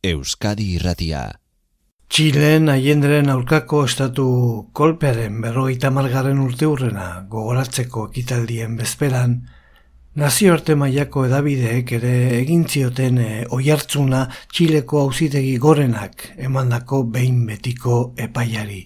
Euskadi 0.06 0.68
irratia. 0.76 1.22
Txilen 2.12 2.70
aiendren 2.70 3.32
aurkako 3.34 3.80
estatu 3.88 4.26
kolpearen 4.78 5.40
berrogeita 5.42 5.90
margarren 5.96 6.44
urte 6.44 6.70
hurrena 6.70 7.08
gogoratzeko 7.32 8.04
ekitaldien 8.12 8.78
bezperan, 8.78 9.34
nazioarte 10.24 10.78
mailako 10.84 11.26
edabideek 11.32 11.96
ere 11.98 12.14
egin 12.44 12.68
zioten 12.70 13.18
e, 13.18 13.32
oihartzuna 13.58 14.22
Txileko 14.54 15.02
auzitegi 15.08 15.58
gorenak 15.66 16.28
emandako 16.50 17.04
behin 17.18 17.42
betiko 17.50 18.02
epaiari. 18.30 18.84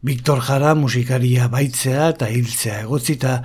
Viktor 0.00 0.40
Jara 0.48 0.72
musikaria 0.78 1.52
baitzea 1.52 2.08
eta 2.14 2.32
hiltzea 2.32 2.84
egotzita, 2.86 3.40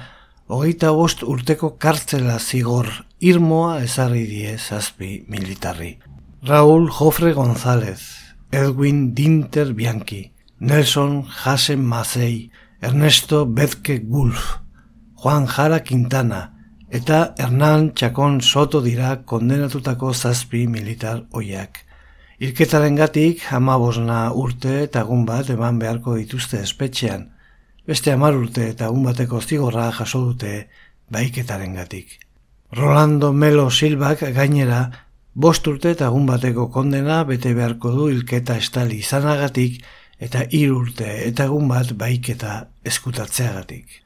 hogeita 0.54 0.92
bost 0.94 1.24
urteko 1.26 1.72
kartzela 1.82 2.38
zigor 2.40 2.90
irmoa 3.20 3.80
ezarri 3.82 4.24
die 4.30 4.58
zazpi 4.58 5.26
militarri. 5.28 5.98
Raúl 6.46 6.90
Jofre 6.92 7.34
González, 7.34 8.02
Edwin 8.52 9.14
Dinter 9.16 9.74
Bianchi, 9.74 10.32
Nelson 10.60 11.24
Hasen 11.26 11.84
Mazei, 11.84 12.52
Ernesto 12.82 13.46
Bezke 13.46 13.98
Gulf, 14.00 14.60
Juan 15.16 15.48
Jara 15.48 15.80
Quintana 15.80 16.54
eta 16.94 17.34
Hernán 17.40 17.94
Chacón 17.96 18.42
Soto 18.42 18.82
dira 18.82 19.24
kondenatutako 19.26 20.14
zazpi 20.14 20.68
militar 20.68 21.26
oiak. 21.32 21.80
Irketaren 22.40 22.96
gatik, 22.96 23.42
bosna 23.50 24.32
urte 24.34 24.84
eta 24.84 25.02
egun 25.02 25.26
bat 25.26 25.50
eman 25.50 25.80
beharko 25.80 26.16
dituzte 26.16 26.62
espetxean. 26.62 27.33
Beste 27.86 28.14
amar 28.16 28.38
urte 28.40 28.70
eta 28.72 28.88
egun 28.88 29.04
bateko 29.04 29.42
zigorra 29.42 29.90
jaso 29.92 30.22
dute 30.24 30.52
baiketaren 31.12 31.74
gatik. 31.76 32.14
Rolando 32.72 33.34
Melo 33.34 33.66
Silbak 33.70 34.24
gainera, 34.38 34.86
bost 35.34 35.68
urte 35.68 35.92
eta 35.92 36.08
egun 36.08 36.30
bateko 36.30 36.70
kondena 36.72 37.18
bete 37.28 37.52
beharko 37.58 37.92
du 37.92 38.08
ilketa 38.14 38.56
estali 38.62 39.02
izanagatik 39.04 39.84
eta 40.18 40.46
hir 40.50 40.72
urte 40.72 41.10
eta 41.28 41.50
egun 41.52 41.68
bat 41.68 41.92
baiketa 42.00 42.56
eskutatzeagatik. 42.88 44.00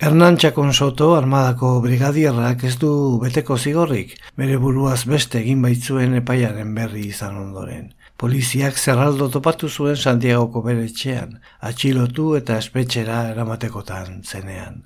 Hernan 0.00 0.38
Txakon 0.40 0.72
Soto 0.72 1.10
armadako 1.18 1.74
brigadierrak 1.84 2.64
ez 2.64 2.76
du 2.80 2.90
beteko 3.20 3.58
zigorrik, 3.58 4.16
bere 4.40 4.56
buruaz 4.62 5.02
beste 5.10 5.42
egin 5.42 5.60
baitzuen 5.60 6.14
epaiaren 6.22 6.74
berri 6.74 7.08
izan 7.12 7.36
ondoren. 7.36 7.90
Poliziak 8.18 8.78
zerraldo 8.82 9.28
topatu 9.30 9.68
zuen 9.68 9.96
Santiagoko 9.96 10.62
bere 10.64 10.88
etxean, 10.88 11.36
atxilotu 11.68 12.32
eta 12.38 12.56
espetxera 12.58 13.18
eramatekotan 13.30 14.24
zenean. 14.24 14.80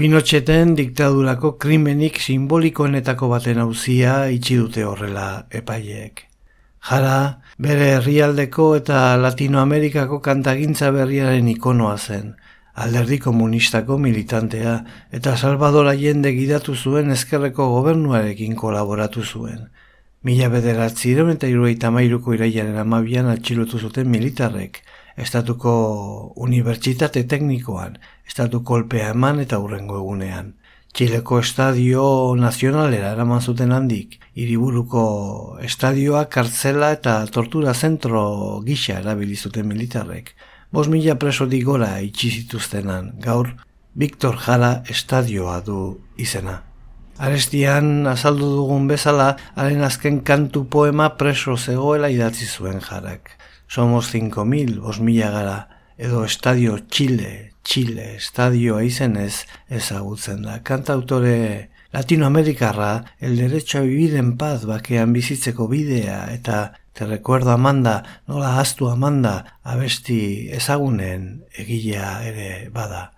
Pinotxeten 0.00 0.72
diktadurako 0.78 1.50
krimenik 1.60 2.16
simbolikoenetako 2.26 3.28
baten 3.34 3.60
hauzia 3.60 4.14
itxi 4.32 4.56
dute 4.62 4.86
horrela 4.88 5.26
epaileek. 5.60 6.24
Jara, 6.88 7.18
bere 7.60 7.90
herrialdeko 7.98 8.70
eta 8.78 9.02
Latinoamerikako 9.20 10.22
kantagintza 10.24 10.88
berriaren 10.96 11.52
ikonoa 11.52 11.98
zen, 11.98 12.32
alderdi 12.72 13.20
komunistako 13.20 14.00
militantea 14.00 14.78
eta 15.20 15.36
Salvador 15.36 15.92
Allende 15.92 16.32
gidatu 16.32 16.74
zuen 16.74 17.12
ezkerreko 17.12 17.68
gobernuarekin 17.76 18.56
kolaboratu 18.56 19.28
zuen. 19.28 19.68
Mila 20.22 20.46
bederatzi 20.48 21.16
eta 21.18 21.48
irueita 21.50 21.90
mairuko 21.90 22.34
iraiaren 22.34 22.76
amabian 22.78 23.26
atxilotu 23.26 23.78
zuten 23.78 24.08
militarrek, 24.08 24.78
estatuko 25.16 25.72
unibertsitate 26.36 27.24
teknikoan, 27.24 27.98
estatu 28.26 28.62
kolpea 28.62 29.08
eman 29.16 29.40
eta 29.40 29.58
hurrengo 29.58 29.98
egunean. 29.98 30.54
Txileko 30.94 31.40
estadio 31.40 32.06
nazionalera 32.38 33.12
eraman 33.16 33.40
zuten 33.40 33.72
handik, 33.72 34.20
hiriburuko 34.36 35.58
estadioa 35.60 36.26
kartzela 36.30 36.92
eta 36.92 37.18
tortura 37.26 37.74
zentro 37.74 38.62
gisa 38.64 39.00
erabili 39.00 39.34
zuten 39.34 39.66
militarrek. 39.66 40.36
Bos 40.70 40.86
mila 40.88 41.18
preso 41.18 41.46
digora 41.46 41.96
itxizituztenan, 42.00 43.16
gaur 43.18 43.56
Victor 43.94 44.38
Jara 44.38 44.84
estadioa 44.88 45.60
du 45.66 45.98
izena. 46.16 46.62
Arestian 47.18 48.06
azaldu 48.08 48.48
dugun 48.56 48.88
bezala, 48.88 49.36
haren 49.54 49.84
azken 49.84 50.20
kantu 50.24 50.64
poema 50.68 51.10
preso 51.20 51.56
zegoela 51.56 52.08
idatzi 52.08 52.46
zuen 52.46 52.80
jarak. 52.80 53.36
Somos 53.68 54.08
5.000, 54.14 54.80
bos 54.80 54.98
mila 55.00 55.30
gara, 55.30 55.58
edo 55.98 56.24
estadio 56.24 56.78
Chile, 56.88 57.52
Chile, 57.64 58.16
estadioa 58.16 58.82
izenez 58.84 59.44
ezagutzen 59.70 60.42
da. 60.42 60.58
Kantautore 60.62 61.70
Latinoamerikarra, 61.92 63.04
el 63.20 63.36
derecho 63.36 63.78
a 63.78 63.82
vivir 63.82 64.16
en 64.16 64.36
paz 64.38 64.64
bakean 64.64 65.12
bizitzeko 65.12 65.68
bidea 65.68 66.32
eta 66.32 66.72
te 66.92 67.06
recuerdo 67.06 67.52
Amanda, 67.52 68.02
nola 68.26 68.58
astu 68.60 68.88
Amanda, 68.88 69.58
abesti 69.62 70.48
ezagunen 70.52 71.44
egilea 71.52 72.22
ere 72.24 72.48
bada. 72.72 73.12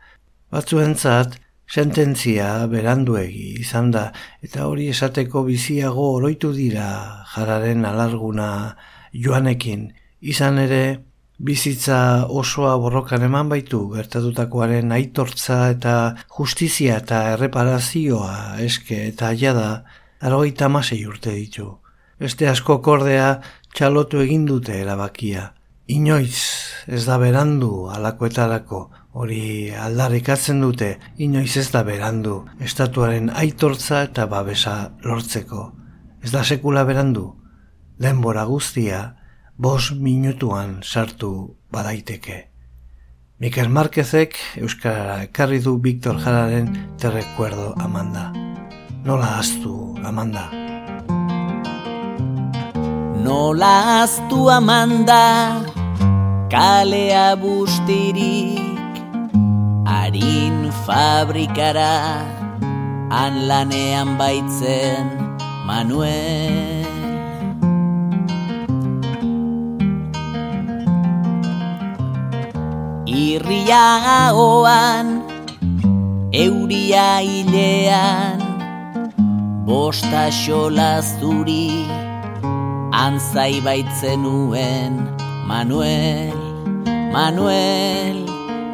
Batzuentzat, 0.50 1.38
sententzia 1.74 2.66
beranduegi 2.70 3.48
izan 3.64 3.90
da, 3.94 4.04
eta 4.46 4.68
hori 4.70 4.86
esateko 4.92 5.42
biziago 5.48 6.12
oroitu 6.20 6.52
dira 6.54 6.86
jararen 7.32 7.82
alarguna 7.88 8.50
joanekin, 9.24 9.88
izan 10.22 10.60
ere, 10.62 10.84
bizitza 11.38 12.26
osoa 12.30 12.76
borrokan 12.78 13.24
eman 13.26 13.48
baitu 13.50 13.80
gertatutakoaren 13.90 14.92
aitortza 14.94 15.58
eta 15.72 15.94
justizia 16.38 17.00
eta 17.02 17.24
erreparazioa 17.32 18.60
eske 18.62 19.00
eta 19.08 19.32
jada 19.34 19.84
argoita 20.22 20.68
masei 20.68 21.02
urte 21.06 21.34
ditu. 21.34 21.66
Beste 22.22 22.46
asko 22.48 22.78
kordea 22.78 23.40
txalotu 23.74 24.22
egin 24.22 24.46
dute 24.46 24.78
erabakia. 24.78 25.50
Inoiz 25.90 26.38
ez 26.86 27.02
da 27.04 27.18
berandu 27.18 27.88
alakoetarako 27.90 28.86
hori 29.14 29.70
aldarrikatzen 29.70 30.60
dute, 30.60 30.96
inoiz 31.22 31.56
ez 31.56 31.68
da 31.70 31.84
berandu 31.86 32.40
estatuaren 32.66 33.30
aitortza 33.30 34.02
eta 34.08 34.26
babesa 34.30 34.74
lortzeko. 35.06 35.68
Ez 36.24 36.32
da 36.34 36.42
sekula 36.42 36.82
berandu, 36.88 37.28
denbora 38.00 38.44
guztia, 38.50 39.04
bos 39.56 39.92
minutuan 39.94 40.80
sartu 40.82 41.30
badaiteke. 41.70 42.40
Mikel 43.38 43.68
Marquezek 43.68 44.34
Euskarara 44.58 45.22
ekarri 45.28 45.60
du 45.62 45.76
Victor 45.82 46.18
Jararen 46.22 46.72
terrekuerdo 46.98 47.74
Amanda. 47.78 48.32
Nola 49.04 49.38
aztu, 49.38 49.94
Amanda? 50.02 50.48
Nola 53.24 54.02
aztu, 54.02 54.48
Amanda, 54.50 55.60
kalea 56.50 57.34
bustirik, 57.36 58.63
harin 59.86 60.72
fabrikara, 60.84 62.24
han 63.10 63.34
lanean 63.48 64.16
baitzen, 64.18 65.06
Manuel. 65.66 66.84
Irria 73.06 74.32
oan, 74.32 75.22
euria 76.32 77.20
hilean, 77.22 78.42
bosta 79.66 80.26
xola 80.32 80.98
zuri, 81.00 81.86
anzai 82.90 83.60
baitzenuen, 83.60 84.98
Manuel, 85.46 86.38
Manuel, 87.12 88.23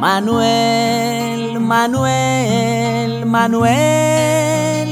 Manuel, 0.01 1.61
Manuel, 1.61 3.27
Manuel, 3.27 4.89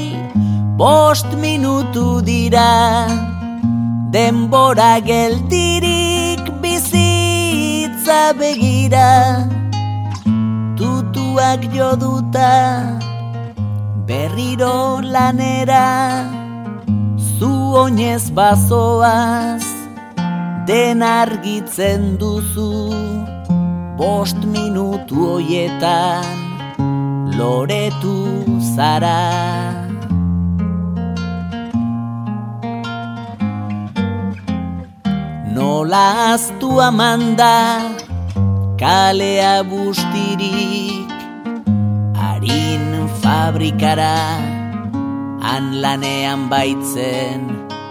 bost 0.77 1.25
minutu 1.33 2.21
dira, 2.21 3.07
denbora 4.13 4.99
geltirik 5.01 6.61
bizitza 6.61 8.37
begira, 8.37 9.49
tutuak 10.77 11.65
joduta, 11.73 12.53
berriro 14.05 15.01
lanera, 15.01 15.89
zu 17.17 17.49
oinez 17.81 18.29
bazoaz, 18.29 19.65
den 20.67 21.01
argitzen 21.01 22.13
duzu, 22.21 23.38
bost 23.99 24.39
minutu 24.55 25.15
hoietan, 25.27 26.37
loretu 27.37 28.15
zara. 28.75 29.19
Nola 35.55 36.05
aztu 36.31 36.69
amanda, 36.87 37.57
kalea 38.79 39.55
bustirik, 39.71 41.11
harin 42.21 42.87
fabrikara, 43.19 44.17
han 45.43 45.65
lanean 45.83 46.47
baitzen 46.51 47.41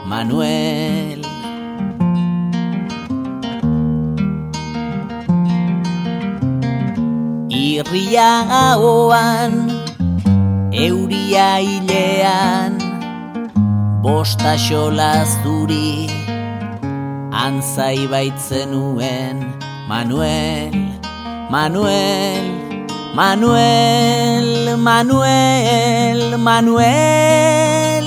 Manuel. 0.08 1.17
Irria 7.58 8.46
hauan, 8.46 9.66
euria 10.70 11.58
hilean, 11.58 12.78
bosta 14.00 14.54
xola 14.54 15.26
zuri, 15.26 16.06
anzai 17.34 18.06
baitzenuen 18.06 19.42
Manuel, 19.90 20.76
Manuel, 21.50 22.46
Manuel, 23.18 24.76
Manuel, 24.78 26.38
Manuel, 26.38 28.06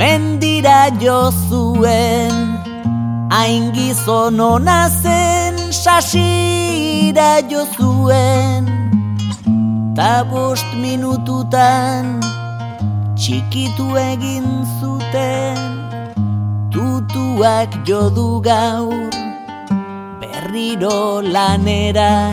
mendira 0.00 0.88
jo 0.96 1.20
zuen, 1.44 2.56
hain 3.28 3.68
gizon 3.76 4.40
hona 4.40 4.88
zen 6.00 6.00
sasira 6.00 7.40
jo 7.50 7.66
zuen, 7.76 8.64
ta 9.94 10.24
bost 10.24 10.66
minututan 10.80 12.20
txikitu 13.16 13.96
egin 14.00 14.64
zuten, 14.80 15.58
tutuak 16.72 17.68
jodu 17.84 18.40
gaur 18.40 19.12
berriro 20.20 21.20
lanera 21.20 22.32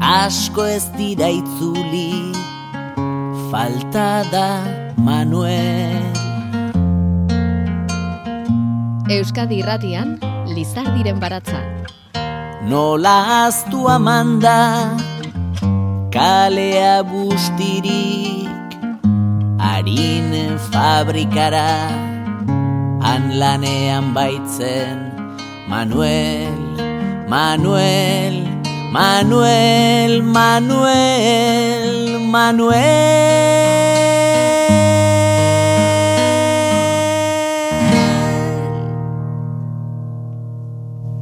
asko 0.00 0.64
ez 0.64 0.88
dira 0.96 1.28
itzuli 1.28 2.32
falta 3.50 4.24
da 4.32 4.48
Manuel. 4.96 6.02
Euskadi 9.06 9.60
Irratian 9.62 10.18
Lizardiren 10.50 11.20
baratza 11.20 11.60
Nola 12.70 13.46
aztu 13.46 13.86
amanda 13.96 14.60
kalea 16.14 16.94
bustirik 17.10 18.70
harin 19.62 20.30
fabrikara 20.70 21.70
han 23.06 23.24
lanean 23.40 24.06
baitzen 24.16 25.06
Manuel, 25.68 26.58
Manuel, 27.28 28.36
Manuel, 28.92 30.22
Manuel, 30.22 32.20
Manuel. 32.34 33.85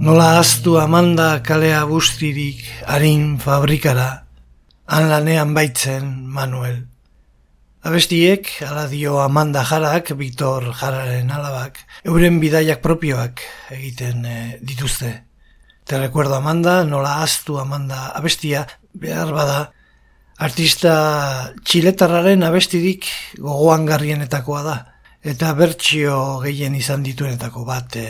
Nola 0.04 0.36
aztu 0.36 0.74
amanda 0.76 1.40
kalea 1.40 1.78
bustirik 1.88 2.58
harin 2.84 3.38
fabrikara, 3.40 4.26
han 4.84 5.06
lanean 5.08 5.54
baitzen 5.56 6.10
Manuel. 6.28 6.82
Abestiek, 7.88 8.50
ala 8.68 8.84
dio 8.90 9.22
Amanda 9.22 9.62
Jarak, 9.64 10.12
Victor 10.18 10.66
Jararen 10.76 11.32
alabak, 11.32 11.80
euren 12.04 12.36
bidaiak 12.42 12.82
propioak 12.84 13.40
egiten 13.78 14.28
e, 14.28 14.36
dituzte. 14.60 15.14
Te 15.88 15.96
recuerdo 15.96 16.36
Amanda, 16.36 16.84
nola 16.84 17.22
aztu 17.22 17.56
Amanda 17.56 18.10
abestia, 18.12 18.66
behar 18.92 19.32
bada, 19.32 19.72
Artista 20.36 20.94
txiletarraren 21.64 22.44
abestirik 22.44 23.08
gogoan 23.40 23.88
garrienetakoa 23.88 24.62
da, 24.68 24.78
eta 25.24 25.56
bertsio 25.56 26.42
gehien 26.44 26.76
izan 26.76 27.08
dituenetako 27.08 27.64
bat 27.64 27.96
e, 27.96 28.08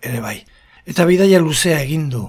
ere 0.00 0.24
bai. 0.24 0.38
Eta 0.86 1.04
bidaia 1.08 1.40
luzea 1.40 1.80
egin 1.80 2.08
du. 2.10 2.24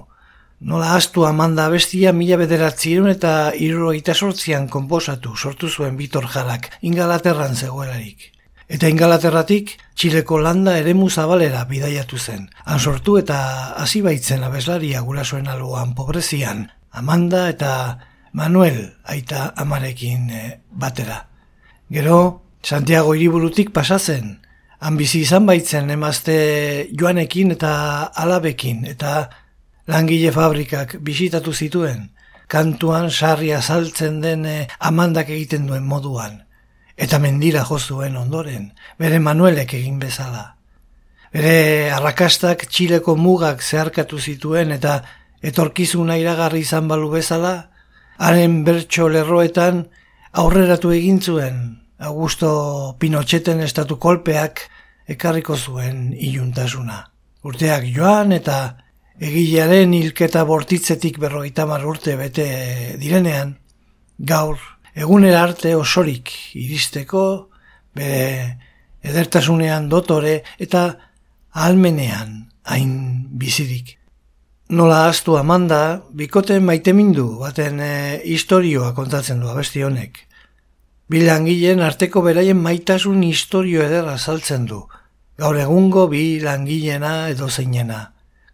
Nola 0.59 0.93
astu 0.95 1.25
amanda 1.27 1.65
abestia 1.65 2.13
mila 2.13 2.37
bederatzieun 2.39 3.09
eta 3.11 3.51
irro 3.55 3.91
sortzian 4.13 4.67
konposatu 4.67 5.35
sortu 5.35 5.69
zuen 5.69 5.97
Bitor 5.97 6.27
Jarak 6.27 6.71
ingalaterran 6.81 7.55
zegoelarik. 7.55 8.31
Eta 8.67 8.87
ingalaterratik 8.87 9.77
Txileko 9.95 10.39
landa 10.39 10.77
eremu 10.77 11.09
zabalera 11.09 11.65
bidaiatu 11.65 12.17
zen. 12.17 12.49
Han 12.65 12.79
sortu 12.79 13.17
eta 13.17 13.75
hasi 13.79 14.01
baitzen 14.01 14.43
abeslaria 14.43 15.01
gurasoen 15.01 15.47
aluan 15.47 15.93
pobrezian, 15.95 16.67
Amanda 16.91 17.49
eta 17.49 17.99
Manuel 18.33 18.95
aita 19.03 19.53
amarekin 19.55 20.29
eh, 20.29 20.59
batera. 20.71 21.27
Gero, 21.91 22.41
Santiago 22.63 23.13
hiriburutik 23.15 23.71
pasatzen, 23.71 24.39
han 24.79 24.99
izan 24.99 25.45
baitzen 25.45 25.89
emazte 25.89 26.87
joanekin 26.91 27.51
eta 27.51 28.11
alabekin, 28.15 28.85
eta 28.85 29.29
langile 29.87 30.31
fabrikak 30.31 30.97
bisitatu 30.99 31.53
zituen, 31.53 32.09
kantuan 32.47 33.09
sarria 33.11 33.61
saltzen 33.61 34.21
den 34.21 34.45
eh, 34.45 34.67
amandak 34.79 35.29
egiten 35.29 35.67
duen 35.67 35.83
moduan, 35.83 36.43
eta 36.97 37.19
mendira 37.19 37.63
jozuen 37.63 38.17
ondoren, 38.17 38.73
bere 38.99 39.19
Manuelek 39.19 39.73
egin 39.73 39.99
bezala. 39.99 40.55
Bere 41.33 41.91
arrakastak 41.91 42.67
txileko 42.69 43.15
mugak 43.15 43.61
zeharkatu 43.61 44.19
zituen 44.19 44.71
eta 44.71 45.01
etorkizuna 45.43 46.17
iragarri 46.17 46.61
izan 46.63 46.87
balu 46.87 47.09
bezala, 47.11 47.71
haren 48.17 48.63
bertso 48.63 49.09
lerroetan 49.09 49.87
aurreratu 50.31 50.91
egin 50.95 51.19
zuen 51.21 51.84
Augusto 51.97 52.95
Pinocheten 52.99 53.61
estatu 53.63 53.97
kolpeak 53.97 54.65
ekarriko 55.07 55.55
zuen 55.55 56.13
iluntasuna. 56.13 57.05
Urteak 57.45 57.85
joan 57.95 58.33
eta 58.35 58.75
egilearen 59.21 59.93
hilketa 59.93 60.43
bortitzetik 60.43 61.19
berrogeita 61.19 61.65
urte 61.85 62.15
bete 62.17 62.97
direnean, 62.99 63.55
gaur 64.19 64.57
egunera 64.95 65.43
arte 65.43 65.75
osorik 65.75 66.31
iristeko, 66.53 67.49
bere 67.95 68.57
edertasunean 69.03 69.87
dotore 69.89 70.43
eta 70.59 70.97
almenean 71.53 72.49
hain 72.63 73.27
bizirik. 73.31 73.97
Nola 74.69 75.07
astu 75.07 75.37
amanda, 75.37 76.01
bikoten 76.11 76.63
maitemindu 76.65 77.37
baten 77.39 77.79
e, 77.79 78.21
historioa 78.25 78.93
kontatzen 78.97 79.39
du 79.39 79.47
abesti 79.47 79.83
honek. 79.85 80.24
Bi 81.09 81.21
langileen 81.25 81.81
arteko 81.85 82.21
beraien 82.25 82.57
maitasun 82.57 83.21
historio 83.23 83.83
ederra 83.85 84.17
saltzen 84.17 84.65
du. 84.65 84.81
Gaur 85.37 85.57
egungo 85.61 86.07
bi 86.09 86.39
langileena 86.41 87.29
edo 87.29 87.49
zeinena. 87.49 87.99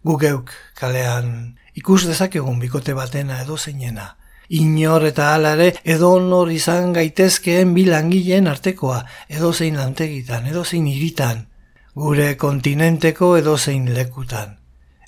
Gugeuk 0.04 0.50
kalean 0.78 1.58
ikus 1.74 2.04
dezakegun 2.06 2.58
bikote 2.60 2.94
batena 2.94 3.40
edo 3.42 3.56
zeinena. 3.56 4.16
Inor 4.52 5.06
eta 5.08 5.34
alare 5.34 5.72
edo 5.84 6.18
nor 6.20 6.50
izan 6.52 6.92
gaitezkeen 6.92 7.72
bi 7.74 7.86
langileen 7.88 8.48
artekoa 8.48 9.04
edo 9.28 9.52
zein 9.52 9.78
lantegitan, 9.80 10.46
edo 10.46 10.64
zein 10.64 10.86
iritan. 10.86 11.46
Gure 11.94 12.34
kontinenteko 12.36 13.36
edo 13.38 13.56
zein 13.56 13.94
lekutan 13.94 14.58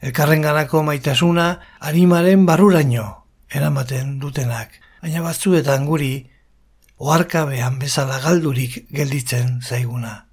elkarrenganako 0.05 0.83
maitasuna 0.85 1.45
animaren 1.81 2.45
barruraino 2.47 3.05
eramaten 3.49 4.19
dutenak, 4.21 4.75
baina 5.01 5.23
batzuetan 5.25 5.87
guri 5.89 6.13
oarkabean 7.05 7.81
bezala 7.83 8.21
galdurik 8.25 8.85
gelditzen 8.93 9.59
zaiguna. 9.63 10.25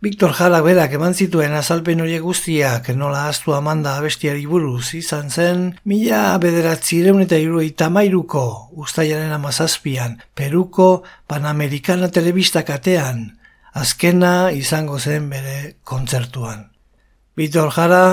Viktor 0.00 0.32
Jalak 0.32 0.64
berak 0.64 0.94
eman 0.96 1.12
zituen 1.12 1.52
azalpen 1.52 2.00
horiek 2.00 2.22
guztiak 2.24 2.86
nola 2.96 3.26
astu 3.28 3.52
amanda 3.52 3.98
abestiari 4.00 4.46
buruz 4.48 4.94
izan 4.96 5.28
zen 5.28 5.66
mila 5.84 6.38
bederatzireun 6.40 7.20
eta 7.26 7.36
irui 7.36 7.74
tamairuko 7.82 8.44
ustaiaren 8.80 9.32
amazazpian 9.36 10.16
Peruko 10.34 11.02
Panamericana 11.28 12.08
telebista 12.08 12.64
katean 12.64 13.26
azkena 13.74 14.52
izango 14.56 14.98
zen 14.98 15.28
bere 15.30 15.76
kontzertuan. 15.84 16.70
Viktor 17.36 17.68
Jara 17.76 18.04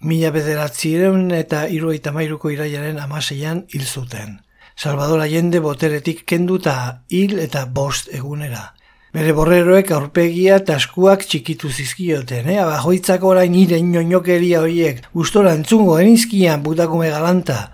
mila 0.00 0.32
bederatzireun 0.34 1.30
eta 1.30 1.66
iruaita 1.72 2.12
mairuko 2.12 2.50
iraiaren 2.50 2.98
amaseian 2.98 3.64
hil 3.72 3.86
zuten. 3.86 4.40
Salvador 4.76 5.22
Allende 5.24 5.60
boteretik 5.64 6.26
kenduta 6.28 7.02
hil 7.08 7.38
eta 7.40 7.64
bost 7.64 8.10
egunera. 8.12 8.74
Bere 9.16 9.32
borreroek 9.32 9.90
aurpegia 9.96 10.58
eta 10.60 10.76
txikitu 10.76 11.70
zizkioten, 11.70 12.50
eh? 12.50 12.58
Abajoitzak 12.60 13.24
orain 13.24 13.52
nire 13.52 13.78
inoinokeria 13.78 14.60
horiek, 14.60 15.00
gustora 15.14 15.54
entzungo 15.54 15.98
enizkian 15.98 16.62
butakume 16.62 17.08
galanta. 17.08 17.72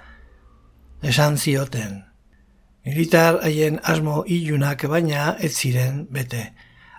Esan 1.03 1.37
zioten. 1.39 2.05
Militar 2.87 3.41
haien 3.43 3.81
asmo 3.83 4.23
ilunak 4.27 4.87
baina 4.87 5.37
ez 5.41 5.53
ziren 5.57 6.07
bete. 6.11 6.53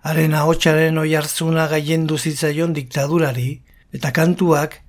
Haren 0.04 0.34
ahotsaren 0.34 0.97
oi 0.97 1.16
hartzuna 1.16 1.70
gaien 1.72 2.08
duzitzaion 2.08 2.74
diktadurari, 2.74 3.64
eta 3.93 4.12
kantuak 4.12 4.82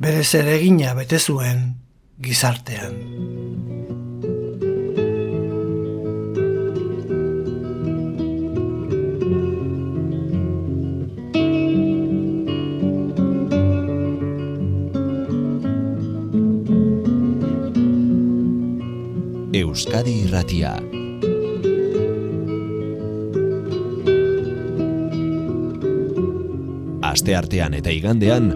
bere 0.00 0.24
zeregina 0.24 0.94
bete 0.94 1.18
zuen 1.18 1.74
gizartean. 2.18 3.81
Euskadi 19.52 20.12
Irratia 20.24 20.70
Aste 27.04 27.34
artean 27.36 27.76
eta 27.76 27.92
igandean 27.92 28.48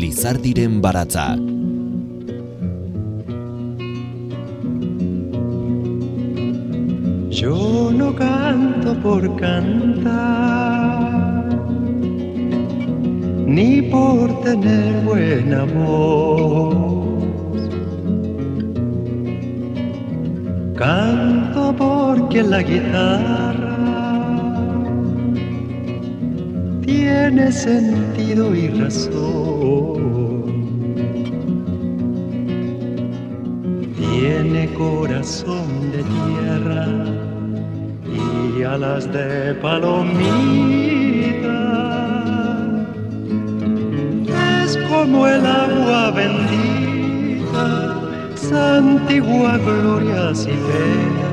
Lizardiren 0.00 0.80
baratza. 0.80 1.36
Yo 7.30 7.90
no 7.92 8.14
canto 8.16 8.94
por 9.02 9.36
cantar, 9.36 11.29
ni 13.50 13.82
por 13.82 14.42
tener 14.42 15.04
buena 15.04 15.64
voz. 15.64 16.74
Canto 20.76 21.74
porque 21.76 22.42
la 22.44 22.62
guitarra 22.62 23.76
tiene 26.86 27.50
sentido 27.50 28.54
y 28.54 28.68
razón. 28.68 30.00
Tiene 33.96 34.68
corazón 34.74 35.66
de 35.92 36.02
tierra 36.14 36.86
y 38.56 38.62
alas 38.62 39.12
de 39.12 39.54
palomita. 39.54 41.09
Bendita, 46.20 47.68
santigua 48.36 49.56
glorias 49.58 50.46
y 50.46 50.56
penas 50.66 51.30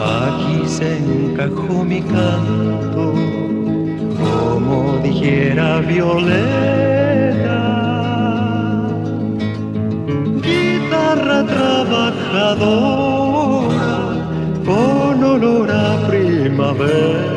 Aquí 0.00 0.64
se 0.66 0.96
encajó 0.96 1.84
mi 1.84 2.00
canto, 2.00 3.12
como 4.18 4.98
dijera 5.02 5.80
Violeta. 5.80 6.30
Guitarra 10.40 11.44
trabajadora, 11.44 13.98
con 14.64 15.22
olor 15.22 15.70
a 15.70 16.08
primavera. 16.08 17.29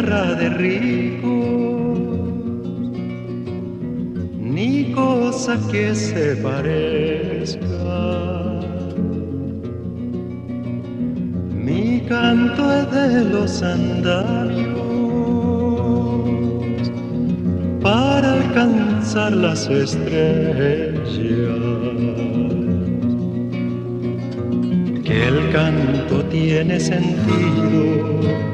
Es 0.00 0.06
guitarra 0.06 0.34
de 0.34 0.48
rico 0.50 2.00
que 5.70 5.94
se 5.94 6.36
parezca. 6.36 7.60
canto 12.08 12.72
es 12.72 12.90
de 12.90 13.24
los 13.26 13.62
andamios 13.62 14.80
para 17.80 18.32
alcanzar 18.32 19.32
las 19.32 19.68
estrellas. 19.68 21.08
Que 25.04 25.28
el 25.28 25.50
canto 25.52 26.24
tiene 26.24 26.80
sentido 26.80 28.49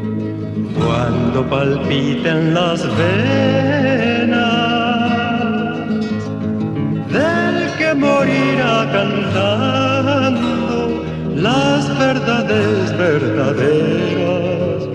cuando 0.87 1.45
palpiten 1.49 2.55
las 2.55 2.87
venas 2.97 4.37
del 7.13 7.71
que 7.79 7.95
morirá 7.95 8.89
cantando 8.93 11.03
las 11.35 11.99
verdades 11.99 12.97
verdaderas. 12.97 14.87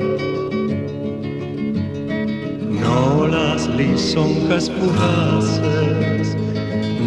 No 2.86 3.28
las 3.28 3.68
lisonjas 3.68 4.72
fugaces 4.72 6.38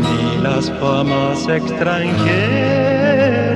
ni 0.03 0.43
las 0.43 0.71
famas 0.81 1.49
extranjeras, 1.49 3.54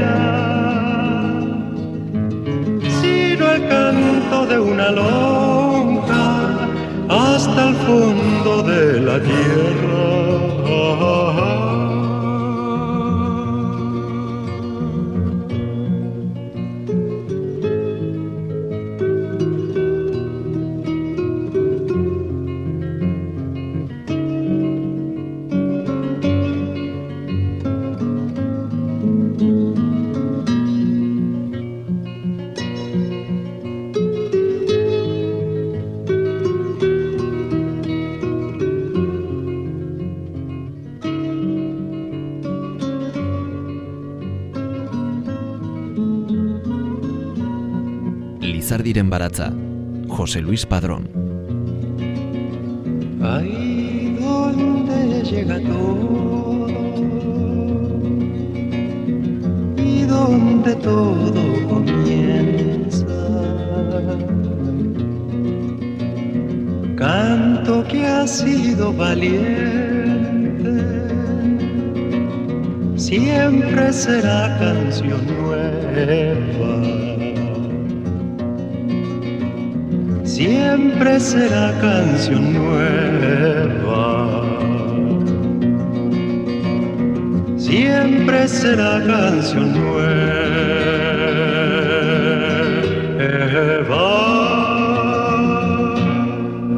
de 4.49 4.59
una 4.59 4.90
lonja 4.90 6.38
hasta 7.09 7.68
el 7.68 7.74
fondo 7.74 8.62
de 8.62 9.01
la 9.01 9.20
tierra. 9.20 10.18
Baratza, 49.07 49.53
Jose 50.09 50.40
Luis 50.42 50.66
Padrón. 50.66 51.09
Ahí 53.22 54.18
donde 54.20 55.22
llega 55.22 55.61
todo 55.61 56.66
y 59.76 60.03
donde 60.03 60.74
todo 60.74 61.68
comienza. 61.68 63.07
Canto 66.96 67.84
que 67.86 68.05
ha 68.05 68.26
sido 68.26 68.92
valiente, 68.92 70.82
siempre 72.96 73.92
será 73.92 74.59
canción 74.59 75.20
nueva. 75.40 76.97
Siempre 80.39 81.18
será 81.18 81.66
canción 81.80 82.53
nueva. 82.53 84.07
Siempre 87.59 88.47
será 88.47 88.93
canción 89.05 89.68
nueva. 89.74 90.39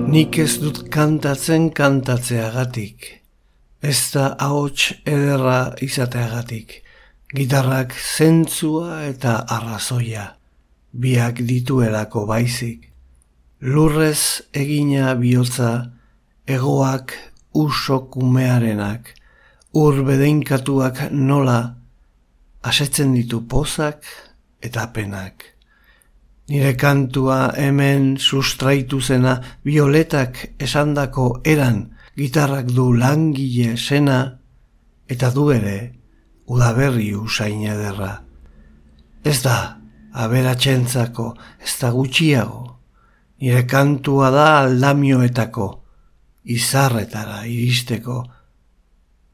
Nik 0.08 0.38
ez 0.38 0.56
dut 0.64 0.88
kantatzen 0.88 1.68
kantatzeagatik. 1.70 2.98
Ez 3.82 4.00
da 4.14 4.26
ahots 4.40 4.94
ederra 5.04 5.76
izateagatik. 5.84 6.80
Gitarrak 7.36 7.92
zentzua 7.92 9.04
eta 9.12 9.44
arrazoia. 9.56 10.30
Biak 10.92 11.44
dituelako 11.46 12.24
baizik. 12.26 12.89
Lurrez 13.60 14.40
egina 14.56 15.12
bihotza, 15.20 15.92
egoak 16.48 17.12
uso 17.52 17.98
kumearenak, 18.08 19.10
ur 19.76 20.00
bedeinkatuak 20.06 21.10
nola, 21.12 21.76
asetzen 22.64 23.12
ditu 23.12 23.42
pozak 23.44 24.08
eta 24.64 24.86
penak. 24.96 25.44
Nire 26.48 26.72
kantua 26.72 27.52
hemen 27.52 28.16
sustraitu 28.16 29.02
zena 29.04 29.36
violetak 29.62 30.56
esandako 30.58 31.42
eran 31.44 31.84
gitarrak 32.16 32.72
du 32.72 32.94
langile 32.96 33.76
sena 33.76 34.38
eta 35.06 35.30
du 35.36 35.50
ere 35.52 35.78
udaberri 36.48 37.12
usain 37.14 37.68
ederra. 37.68 38.22
Ez 39.22 39.42
da, 39.44 39.76
aberatxentzako, 40.16 41.34
ez 41.60 41.76
da 41.76 41.92
gutxiago. 41.92 42.79
Nire 43.40 43.62
kantua 43.64 44.28
da 44.34 44.46
aldamioetako, 44.60 45.66
izarretara 46.52 47.46
iristeko. 47.48 48.18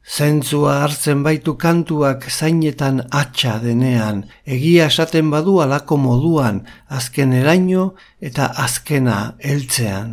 Zentzua 0.06 0.76
hartzen 0.84 1.24
baitu 1.26 1.56
kantuak 1.58 2.28
zainetan 2.30 3.00
atxa 3.10 3.56
denean, 3.64 4.20
egia 4.46 4.86
esaten 4.86 5.32
badu 5.32 5.56
alako 5.64 5.98
moduan, 5.98 6.60
azken 6.86 7.32
eraino 7.34 7.88
eta 8.20 8.46
azkena 8.64 9.16
heltzean. 9.42 10.12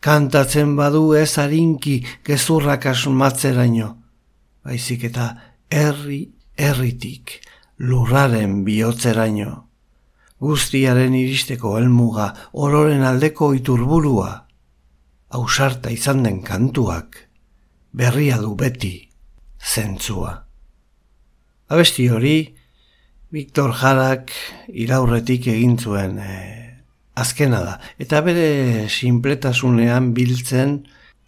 Kantatzen 0.00 0.72
badu 0.76 1.12
ez 1.12 1.36
harinki 1.38 1.98
gezurrak 2.24 2.86
asmatzeraino, 2.94 3.90
baizik 4.64 5.04
eta 5.10 5.28
herri 5.68 6.22
herritik 6.56 7.36
lurraren 7.76 8.64
bihotzeraino 8.64 9.52
guztiaren 10.42 11.14
iristeko 11.14 11.76
helmuga 11.78 12.32
ororen 12.52 13.04
aldeko 13.06 13.52
iturburua, 13.54 14.30
ausarta 15.38 15.92
izan 15.94 16.24
den 16.26 16.40
kantuak, 16.42 17.28
berria 17.92 18.40
du 18.42 18.56
beti, 18.58 18.96
zentzua. 19.62 20.34
Abesti 21.72 22.08
hori, 22.10 22.36
Viktor 23.32 23.72
Jarak 23.78 24.32
iraurretik 24.68 25.46
egin 25.48 25.78
zuen 25.78 26.18
e, 26.20 26.34
azkena 27.16 27.62
da, 27.64 27.76
eta 28.02 28.20
bere 28.26 28.88
sinpletasunean 28.92 30.10
biltzen 30.16 30.80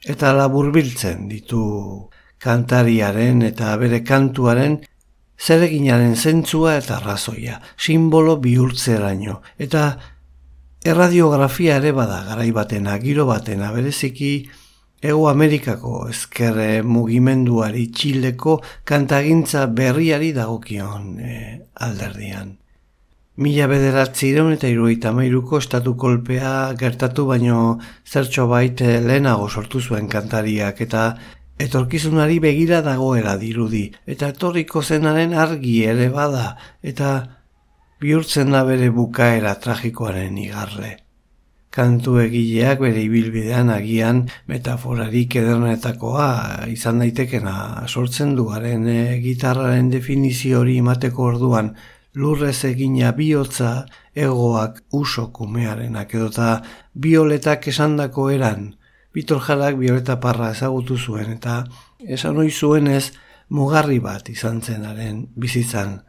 eta 0.05 0.35
labur 0.37 0.69
biltzen 0.75 1.31
ditu 1.31 1.62
kantariaren 2.45 3.41
eta 3.47 3.73
bere 3.81 4.03
kantuaren 4.05 4.83
zereginaren 5.41 6.16
zentzua 6.16 6.76
eta 6.78 7.01
razoia, 7.01 7.61
simbolo 7.76 8.37
bihurtzeraino, 8.41 9.41
eta 9.59 9.87
erradiografia 10.85 11.78
ere 11.80 11.93
bada 11.93 12.22
garai 12.28 12.51
batena, 12.53 12.99
giro 12.99 13.26
batena, 13.26 13.72
bereziki 13.72 14.35
Ego 15.05 15.26
Amerikako 15.28 16.07
ezkerre 16.09 16.80
mugimenduari 16.89 17.91
txileko 17.93 18.55
kantagintza 18.89 19.66
berriari 19.68 20.30
dagokion 20.32 21.18
e, 21.20 21.35
alderdian. 21.87 22.55
Mila 23.45 23.66
bederatzi 23.68 24.30
ireun 24.30 24.55
eta 24.55 24.70
iruita 24.72 25.12
mairuko 25.12 25.61
estatu 25.61 25.93
kolpea 26.01 26.55
gertatu 26.80 27.26
baino 27.28 27.59
zertxo 28.09 28.47
baite 28.49 28.95
lehenago 29.05 29.51
sortu 29.51 29.82
zuen 29.82 30.09
kantariak 30.09 30.80
eta 30.87 31.05
etorkizunari 31.59 32.41
begira 32.43 32.81
dagoela 32.83 33.37
dirudi, 33.39 33.87
eta 34.07 34.33
etorriko 34.35 34.83
zenaren 34.83 35.35
argi 35.35 35.85
ere 35.87 36.09
bada, 36.11 36.57
eta 36.83 37.15
bihurtzen 38.03 38.51
da 38.53 38.65
bere 38.67 38.91
bukaera 38.91 39.55
tragikoaren 39.63 40.39
igarle. 40.39 40.97
Kantu 41.75 42.21
egileak 42.23 42.79
bere 42.85 43.01
ibilbidean 43.03 43.71
agian 43.75 44.21
metaforarik 44.51 45.35
edernetakoa 45.41 46.29
izan 46.71 47.01
daitekena 47.03 47.87
sortzen 47.89 48.37
duaren 48.39 48.87
e, 48.87 49.01
gitarraren 49.25 49.89
definizio 49.91 50.61
hori 50.61 50.77
emateko 50.83 51.27
orduan. 51.33 51.73
Lurrez 52.15 52.61
egina 52.69 53.11
bihotza 53.17 53.73
egoak 54.15 54.85
uso 54.95 55.33
kumearenak 55.35 56.15
edota 56.15 56.51
bioletak 56.95 57.67
esandako 57.73 58.29
eran, 58.31 58.69
Bitor 59.15 59.41
Jarak 59.47 59.79
Bioleta 59.79 60.19
Parra 60.19 60.51
ezagutu 60.51 60.99
zuen 60.99 61.31
eta 61.37 61.62
esan 62.03 62.37
hori 62.37 62.51
zuenez 62.51 63.12
mugarri 63.49 64.01
bat 64.03 64.29
izan 64.29 64.61
zenaren 64.62 65.29
bizitzan. 65.39 66.01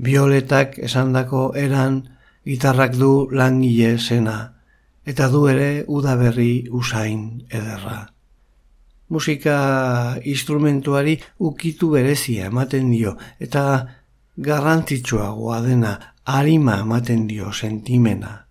Bioletak 0.00 0.78
esandako 0.78 1.52
eran 1.60 2.00
gitarrak 2.44 2.96
du 2.96 3.28
langile 3.30 3.98
zena, 3.98 4.54
eta 5.04 5.28
du 5.28 5.46
ere 5.48 5.84
udaberri 5.86 6.66
usain 6.70 7.44
ederra. 7.50 8.08
Musika 9.12 10.16
instrumentuari 10.24 11.18
ukitu 11.38 11.90
berezia 11.92 12.48
ematen 12.48 12.90
dio, 12.90 13.16
eta 13.38 13.64
garrantzitsuagoa 14.36 15.60
dena 15.62 15.92
harima 16.24 16.80
ematen 16.80 17.28
dio 17.28 17.52
sentimena. 17.52 18.43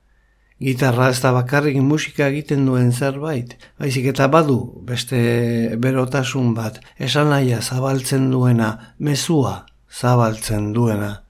Gitarra 0.63 1.09
ez 1.11 1.19
da 1.19 1.33
bakarrik 1.35 1.75
musika 1.83 2.29
egiten 2.31 2.61
duen 2.67 2.91
zerbait, 2.95 3.49
baizik 3.81 4.05
eta 4.13 4.29
badu 4.31 4.57
beste 4.87 5.17
berotasun 5.85 6.53
bat, 6.55 6.77
esan 6.97 7.33
zabaltzen 7.59 8.29
duena, 8.31 8.69
mezua 8.99 9.65
zabaltzen 9.91 10.71
duena. 10.73 11.23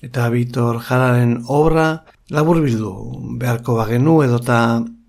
Eta 0.00 0.28
Bitor 0.30 0.78
Jararen 0.80 1.42
obra 1.48 2.04
labur 2.30 2.60
bildu 2.62 2.92
beharko 3.40 3.74
bagenu 3.80 4.22
edota 4.22 4.60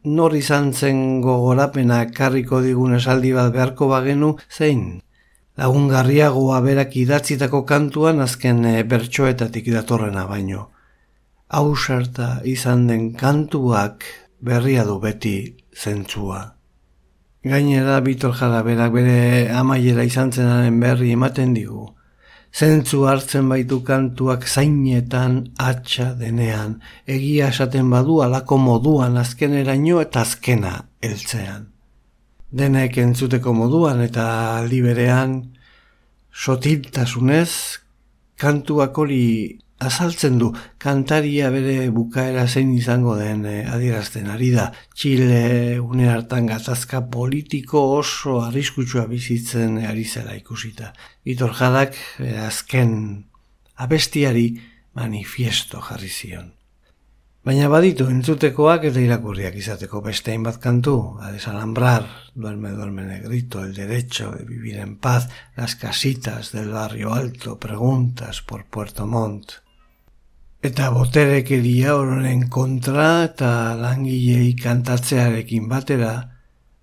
nor 0.04 0.36
izan 0.36 0.74
zen 0.74 1.22
gogorapena 1.22 2.00
karriko 2.12 2.62
digun 2.62 2.96
esaldi 2.96 3.34
bat 3.34 3.54
beharko 3.54 3.88
bagenu 3.88 4.36
zein. 4.50 5.02
Lagungarriagoa 5.58 6.62
berak 6.62 6.96
idatzitako 6.96 7.66
kantuan 7.66 8.22
azken 8.22 8.66
e, 8.66 8.84
bertsoetatik 8.84 9.70
datorrena 9.76 10.26
baino 10.26 10.70
hausarta 11.50 12.40
izan 12.46 12.88
den 12.88 13.14
kantuak 13.18 14.06
berria 14.40 14.86
du 14.86 15.00
beti 15.00 15.56
zentzua. 15.74 16.56
Gainera 17.44 18.02
Bitor 18.02 18.36
Jara 18.36 18.62
berak 18.64 18.92
bere 18.94 19.50
amaiera 19.56 20.04
izan 20.04 20.32
zenaren 20.32 20.80
berri 20.80 21.12
ematen 21.16 21.54
digu. 21.56 21.88
Zentzu 22.54 23.06
hartzen 23.06 23.50
baitu 23.50 23.80
kantuak 23.86 24.46
zainetan 24.48 25.54
atxa 25.58 26.14
denean, 26.18 26.80
egia 27.06 27.50
esaten 27.54 27.90
badu 27.90 28.22
alako 28.26 28.58
moduan 28.58 29.18
azkeneraino 29.22 30.02
eta 30.02 30.22
azkena 30.26 30.74
heltzean. 31.02 31.68
Denek 32.52 32.98
entzuteko 32.98 33.54
moduan 33.54 34.02
eta 34.02 34.26
aldi 34.58 34.82
berean, 34.82 35.36
sotiltasunez, 36.34 37.52
kantuak 38.42 38.98
hori 38.98 39.60
azaltzen 39.80 40.38
du 40.40 40.50
kantaria 40.78 41.50
bere 41.54 41.90
bukaera 41.96 42.46
zein 42.48 42.74
izango 42.76 43.16
den 43.16 43.46
e, 43.48 43.64
adierazten 43.64 44.28
ari 44.28 44.52
da 44.52 44.70
Txile 44.96 45.80
une 45.80 46.10
hartan 46.12 46.50
gatazka 46.52 47.06
politiko 47.12 47.82
oso 47.96 48.42
arriskutsua 48.44 49.08
bizitzen 49.08 49.80
ari 49.88 50.04
zela 50.04 50.36
ikusita. 50.36 50.92
Itor 51.24 51.56
jadak 51.56 51.96
e, 52.20 52.36
azken 52.44 52.94
abestiari 53.80 54.50
manifiesto 55.00 55.80
jarri 55.80 56.10
zion. 56.10 56.50
Baina 57.48 57.70
baditu 57.72 58.10
entzutekoak 58.12 58.90
eta 58.90 59.00
irakurriak 59.00 59.56
izateko 59.56 60.02
beste 60.04 60.34
hainbat 60.34 60.58
kantu, 60.60 60.96
a 61.24 61.32
desalambrar, 61.32 62.04
duerme 62.36 62.74
duerme 62.76 63.06
negrito, 63.08 63.64
el 63.64 63.74
derecho 63.74 64.34
de 64.34 64.44
vivir 64.44 64.76
en 64.84 64.98
paz, 64.98 65.30
las 65.56 65.76
casitas 65.76 66.52
del 66.52 66.70
barrio 66.76 67.14
alto, 67.14 67.58
preguntas 67.58 68.42
por 68.42 68.66
Puerto 68.66 69.08
Montt, 69.08 69.54
Eta 70.68 70.90
boterekeria 70.92 71.94
ororen 71.96 72.42
kontra 72.52 73.04
eta 73.24 73.50
langilei 73.80 74.50
kantatzearekin 74.60 75.70
batera, 75.72 76.10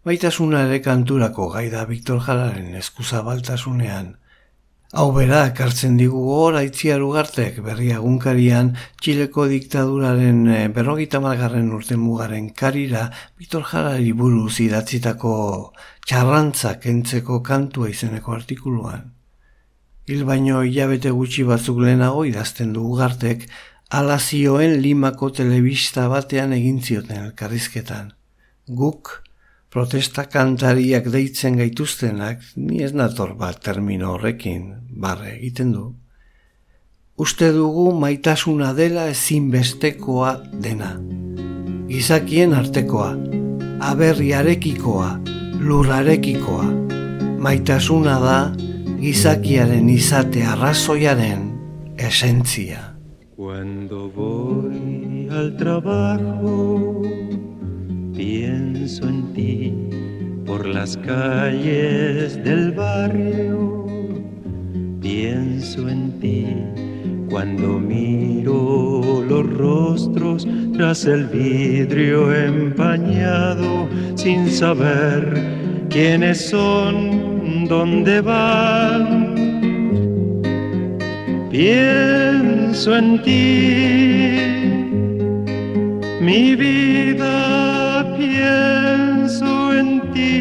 baitasuna 0.08 0.62
ere 0.64 0.78
kanturako 0.80 1.50
gaida 1.52 1.82
Viktor 1.90 2.22
Jalaren 2.24 2.70
eskuza 2.78 3.20
baltasunean. 3.26 4.14
Hau 4.96 5.10
bera, 5.12 5.42
kartzen 5.58 5.98
digu 6.00 6.22
gora 6.24 6.62
itziar 6.64 7.04
ugartek 7.04 7.58
berri 7.66 7.90
agunkarian 7.92 8.70
Txileko 9.02 9.44
diktaduraren 9.50 10.38
eh, 10.48 10.62
berrogita 10.72 11.20
malgarren 11.20 11.68
urte 11.76 11.98
mugaren 12.00 12.48
karira 12.62 13.10
Viktor 13.36 13.66
Jalari 13.74 14.14
buruz 14.22 14.54
idatzitako 14.64 15.34
txarrantzak 16.06 16.88
entzeko 16.94 17.42
kantua 17.50 17.92
izeneko 17.92 18.32
artikuluan. 18.40 19.15
Hil 20.06 20.22
baino 20.22 20.60
hilabete 20.62 21.10
gutxi 21.10 21.42
batzuk 21.42 21.80
lehenago 21.82 22.20
idazten 22.28 22.70
du 22.76 22.84
ugartek, 22.92 23.48
alazioen 23.90 24.76
limako 24.82 25.32
telebista 25.34 26.04
batean 26.12 26.52
egin 26.54 26.78
zioten 26.78 27.24
elkarrizketan. 27.24 28.12
Guk, 28.70 29.10
protesta 29.70 30.28
kantariak 30.30 31.08
deitzen 31.10 31.58
gaituztenak, 31.58 32.44
ni 32.54 32.84
ez 32.86 32.92
nator 32.94 33.34
bat 33.40 33.58
termino 33.62 34.12
horrekin, 34.14 34.68
barre 34.90 35.32
egiten 35.34 35.72
du. 35.74 35.88
Uste 37.18 37.50
dugu 37.50 37.88
maitasuna 37.98 38.70
dela 38.78 39.08
ezinbestekoa 39.10 40.36
dena. 40.62 40.92
Gizakien 41.90 42.54
artekoa, 42.54 43.10
aberriarekikoa, 43.90 45.10
lurrarekikoa. 45.66 46.70
Maitasuna 47.42 48.16
da, 48.22 48.38
gizakiaren 49.06 49.86
izate 49.86 50.40
arrazoiaren 50.42 51.42
esentzia. 51.96 52.98
Cuando 53.36 54.10
voy 54.10 55.28
al 55.30 55.56
trabajo, 55.56 57.02
pienso 58.12 59.06
en 59.06 59.32
ti 59.32 59.74
por 60.44 60.66
las 60.66 60.96
calles 60.96 62.42
del 62.42 62.72
barrio, 62.72 63.86
pienso 65.00 65.88
en 65.88 66.18
ti 66.18 66.46
cuando 67.30 67.78
miro 67.78 69.22
los 69.22 69.46
rostros 69.54 70.48
tras 70.76 71.04
el 71.04 71.26
vidrio 71.26 72.34
empañado 72.34 73.88
sin 74.16 74.50
saber 74.50 75.65
quiénes 75.96 76.50
son 76.50 77.64
dónde 77.66 78.20
van. 78.20 79.34
Pienso 81.50 82.94
en 82.94 83.22
ti, 83.22 84.36
mi 86.20 86.54
vida, 86.54 87.34
pienso 88.18 89.72
en 89.72 89.88
ti. 90.12 90.34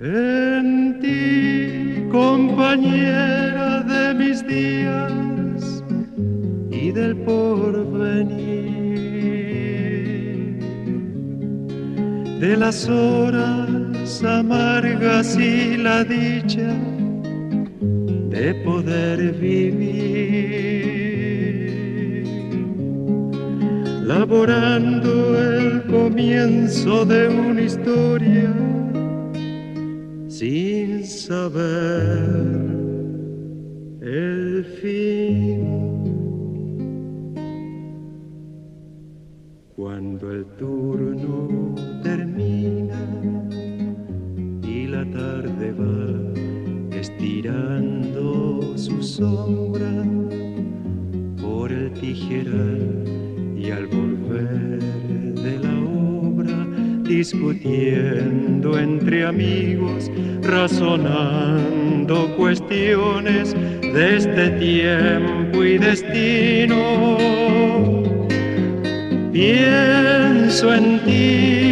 En 0.00 0.98
ti, 1.02 2.08
compañera 2.10 3.82
de 3.82 4.14
mis 4.14 4.38
días 4.46 5.84
y 6.70 6.90
del 6.92 7.14
porvenir. 7.26 8.43
De 12.44 12.58
las 12.58 12.86
horas 12.90 14.22
amargas 14.22 15.34
y 15.38 15.78
la 15.78 16.04
dicha 16.04 16.74
de 18.28 18.54
poder 18.66 19.32
vivir, 19.32 20.04
laborando 24.02 25.40
el 25.40 25.84
comienzo 25.84 27.06
de 27.06 27.28
una 27.28 27.62
historia 27.62 28.52
sin 30.28 31.06
saber 31.06 32.44
el 34.02 34.64
fin. 34.82 35.64
Cuando 39.74 40.30
el 40.30 40.44
turno 40.58 41.73
estirando 46.92 48.76
su 48.76 49.02
sombra 49.02 50.04
por 51.40 51.70
el 51.70 51.92
tijeral 51.92 53.04
y 53.56 53.70
al 53.70 53.86
volver 53.86 54.80
de 55.34 55.58
la 55.58 55.74
obra 55.80 56.66
discutiendo 57.02 58.78
entre 58.78 59.26
amigos, 59.26 60.10
razonando 60.42 62.34
cuestiones 62.36 63.54
de 63.54 64.16
este 64.16 64.50
tiempo 64.50 65.62
y 65.62 65.78
destino. 65.78 67.18
Pienso 69.32 70.74
en 70.74 71.00
ti, 71.04 71.63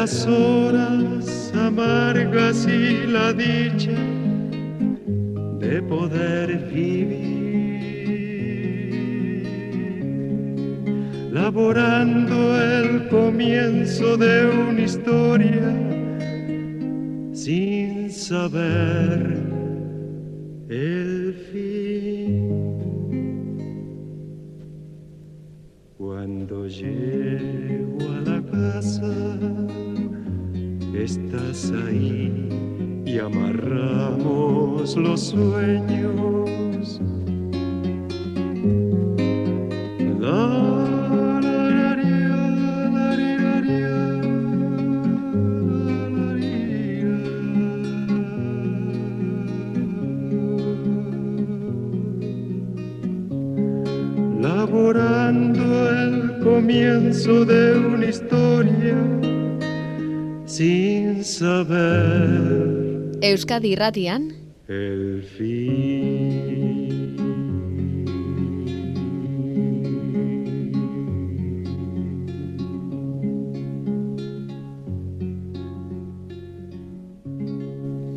las 0.00 0.28
horas 0.28 1.52
amargas 1.56 2.68
y 2.68 3.04
la 3.08 3.32
dicha 3.32 4.00
de 5.58 5.82
poder 5.82 6.70
vivir. 6.72 7.26
Laborando 11.32 12.38
el 12.76 13.08
comienzo 13.08 14.16
de 14.16 14.46
una 14.46 14.82
historia 14.82 15.68
sin 17.32 18.08
saber 18.12 19.20
el 20.68 21.34
fin. 21.50 22.78
Cuando 25.96 26.68
llego 26.68 27.98
a 28.16 28.20
la 28.30 28.40
casa, 28.52 29.12
estás 31.02 31.72
ahí 31.86 32.48
y 33.06 33.18
amarramos 33.18 34.96
los 34.96 35.20
sueños. 35.20 37.00
Laborando 54.40 55.90
el 55.90 56.40
comienzo 56.42 57.44
de 57.44 57.57
Euskadi 63.28 63.74
Irratian 63.74 64.30
el 64.68 65.22
fin. 65.22 66.68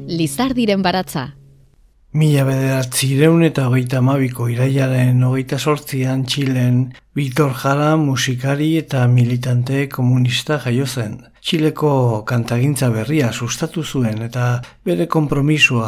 Lizardiren 0.08 0.82
baratza. 0.82 1.41
Mila 2.12 2.42
bederatzireun 2.44 3.46
eta 3.48 3.70
hogeita 3.70 4.02
amabiko 4.02 4.50
iraiaren 4.52 5.22
hogeita 5.24 5.56
sortzian 5.56 6.26
Txilen 6.28 6.82
Victor 7.16 7.54
Jara 7.56 7.94
musikari 7.96 8.68
eta 8.82 9.06
militante 9.08 9.86
komunista 9.94 10.58
jaio 10.60 10.86
zen. 10.86 11.16
Txileko 11.40 11.94
kantagintza 12.28 12.92
berria 12.92 13.32
sustatu 13.32 13.86
zuen 13.86 14.20
eta 14.28 14.50
bere 14.84 15.08
konpromisua 15.08 15.88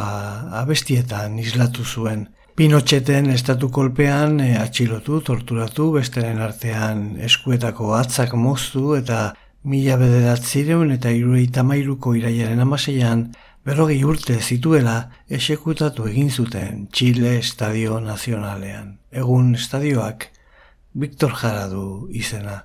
abestietan 0.62 1.36
islatu 1.44 1.84
zuen. 1.84 2.24
Pinotxeten 2.56 3.28
estatu 3.34 3.68
kolpean 3.68 4.40
e, 4.40 4.54
atxilotu, 4.56 5.20
torturatu, 5.20 5.90
besteren 5.98 6.40
artean 6.40 7.18
eskuetako 7.28 7.92
atzak 8.00 8.32
moztu 8.32 8.94
eta 8.96 9.34
mila 9.64 10.00
bederatzireun 10.00 10.96
eta 10.96 11.12
irureita 11.12 11.68
mairuko 11.68 12.16
iraiaren 12.16 12.64
amaseian 12.64 13.28
berrogei 13.64 14.02
urte 14.04 14.36
zituela 14.40 15.08
esekutatu 15.28 16.04
egin 16.10 16.28
zuten 16.30 16.84
Txile 16.92 17.38
Estadio 17.38 17.96
Nazionalean. 18.00 18.98
Egun 19.10 19.54
estadioak 19.56 20.28
Victor 20.92 21.32
Jara 21.40 21.66
du 21.72 22.08
izena. 22.12 22.64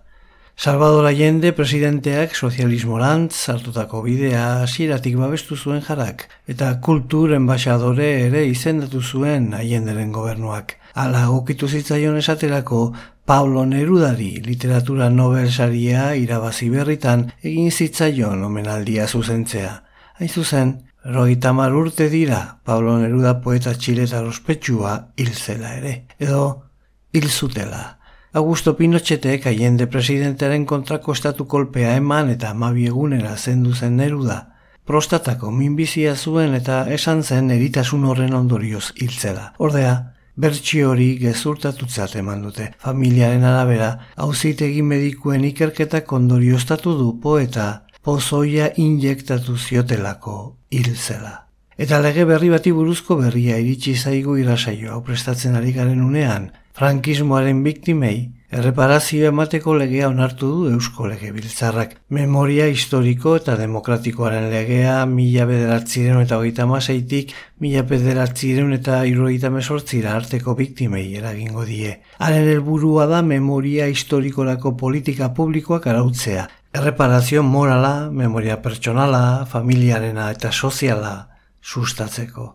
Salvador 0.60 1.06
Allende 1.08 1.54
presidenteak 1.56 2.36
sozialismorantz 2.36 3.48
hartutako 3.54 4.02
bidea 4.04 4.44
hasieratik 4.66 5.16
babestu 5.16 5.56
zuen 5.56 5.80
jarak 5.88 6.26
eta 6.52 6.74
kultur 6.84 7.32
enbaixadore 7.38 8.10
ere 8.26 8.44
izendatu 8.50 9.00
zuen 9.00 9.54
Allenderen 9.56 10.12
gobernuak. 10.12 10.76
Hala 11.00 11.26
gokitu 11.32 11.70
zitzaion 11.72 12.20
esaterako 12.20 12.82
Pablo 13.24 13.64
Nerudari 13.66 14.34
literatura 14.44 15.08
Nobel 15.10 15.48
saria 15.50 16.12
irabazi 16.20 16.68
berritan 16.76 17.30
egin 17.40 17.72
zitzaion 17.72 18.44
omenaldia 18.44 19.08
zuzentzea. 19.08 19.78
Hain 20.20 20.30
zuzen, 20.36 20.76
Roita 21.04 21.54
mar 21.54 21.74
urte 21.74 22.10
dira, 22.10 22.60
Pablo 22.66 22.98
Neruda 23.00 23.40
poeta 23.40 23.72
txileta 23.72 24.20
ospetsua 24.28 25.14
hil 25.16 25.32
zela 25.32 25.72
ere, 25.78 25.94
edo 26.20 26.66
hil 27.14 27.30
zutela. 27.30 28.00
Augusto 28.34 28.76
Pinotxetek 28.76 29.48
aiende 29.48 29.88
presidentaren 29.88 30.66
kontrako 30.68 31.16
estatu 31.16 31.48
kolpea 31.48 31.96
eman 31.96 32.30
eta 32.36 32.52
mabiegunera 32.54 33.38
zendu 33.38 33.74
zen 33.74 33.96
Neruda. 33.98 34.38
Prostatako 34.86 35.52
minbizia 35.56 36.16
zuen 36.16 36.54
eta 36.54 36.84
esan 36.92 37.24
zen 37.24 37.50
eritasun 37.56 38.04
horren 38.04 38.36
ondorioz 38.36 38.92
hiltzela. 39.00 39.54
Ordea, 39.58 39.96
bertsi 40.36 40.84
hori 40.84 41.14
gezurtatutzat 41.22 42.16
eman 42.20 42.44
dute. 42.44 42.74
Familiaren 42.84 43.44
arabera, 43.48 43.90
hauzitegi 44.18 44.84
medikuen 44.84 45.48
ikerketak 45.48 46.12
ondorioztatu 46.12 46.98
du 47.00 47.14
poeta 47.24 47.70
pozoia 48.02 48.72
injektatu 48.78 49.58
ziotelako 49.58 50.40
hil 50.72 50.96
zela. 50.96 51.36
Eta 51.80 52.02
lege 52.04 52.26
berri 52.28 52.50
bati 52.52 52.72
buruzko 52.76 53.16
berria 53.22 53.58
iritsi 53.62 53.96
zaigu 53.96 54.36
irasaio 54.42 54.92
hau 54.94 55.04
prestatzen 55.04 55.56
ari 55.56 55.72
garen 55.76 56.02
unean, 56.04 56.50
frankismoaren 56.76 57.62
biktimei, 57.64 58.18
erreparazio 58.50 59.28
emateko 59.30 59.76
legea 59.78 60.08
onartu 60.10 60.48
du 60.50 60.72
Eusko 60.74 61.08
Lege 61.08 61.32
Biltzarrak. 61.32 61.96
Memoria 62.10 62.66
historiko 62.68 63.36
eta 63.38 63.56
demokratikoaren 63.60 64.50
legea 64.50 65.06
mila 65.06 65.46
bederatziren 65.46 66.20
eta 66.24 66.40
hogeita 66.40 66.66
maseitik 66.66 67.34
mila 67.62 67.84
bederatziren 67.92 68.74
eta 68.74 69.04
irurogeita 69.06 69.52
mesortzira 69.54 70.16
arteko 70.18 70.56
biktimei 70.58 71.06
eragingo 71.22 71.66
die. 71.70 72.00
Haren 72.18 72.48
helburua 72.56 73.06
da 73.12 73.22
memoria 73.22 73.88
historikorako 73.88 74.76
politika 74.78 75.30
publikoak 75.38 75.88
arautzea, 75.88 76.48
Erreparazio 76.72 77.42
morala, 77.42 78.12
memoria 78.12 78.60
pertsonala, 78.62 79.48
familiarena 79.50 80.28
eta 80.30 80.52
soziala 80.52 81.40
sustatzeko. 81.62 82.54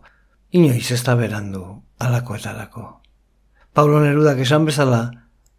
Inoiz 0.55 0.87
ez 0.95 1.01
da 1.03 1.17
berandu, 1.19 1.65
alako 1.99 2.37
eta 2.39 2.53
alako. 2.53 2.85
Paulo 3.75 3.99
Nerudak 3.99 4.39
esan 4.39 4.63
bezala, 4.63 5.01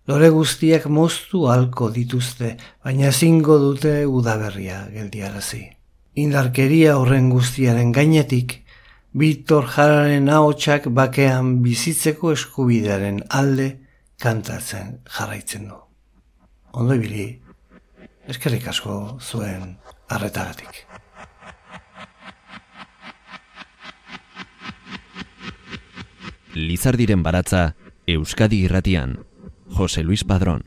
lore 0.08 0.30
guztiak 0.32 0.86
moztu 0.88 1.44
halko 1.52 1.90
dituzte, 1.92 2.56
baina 2.80 3.12
zingo 3.12 3.58
dute 3.60 4.06
udaberria 4.08 4.86
geldiarazi. 4.88 5.66
Indarkeria 6.16 6.96
horren 6.96 7.28
guztiaren 7.28 7.92
gainetik, 7.92 8.62
Victor 9.12 9.68
Jararen 9.68 10.30
ahotsak 10.32 10.88
bakean 10.96 11.58
bizitzeko 11.64 12.32
eskubidearen 12.32 13.20
alde 13.28 13.74
kantatzen 14.16 15.02
jarraitzen 15.12 15.68
du. 15.68 15.82
Ondo 16.72 16.96
ibili, 16.96 17.34
eskerrik 18.26 18.68
asko 18.68 19.18
zuen 19.20 19.76
arretagatik. 20.08 20.84
Lizardiren 26.56 27.22
baratza 27.22 27.74
Euskadi 28.06 28.62
Irratian 28.64 29.18
Jose 29.76 30.02
Luis 30.02 30.24
Padrón 30.24 30.64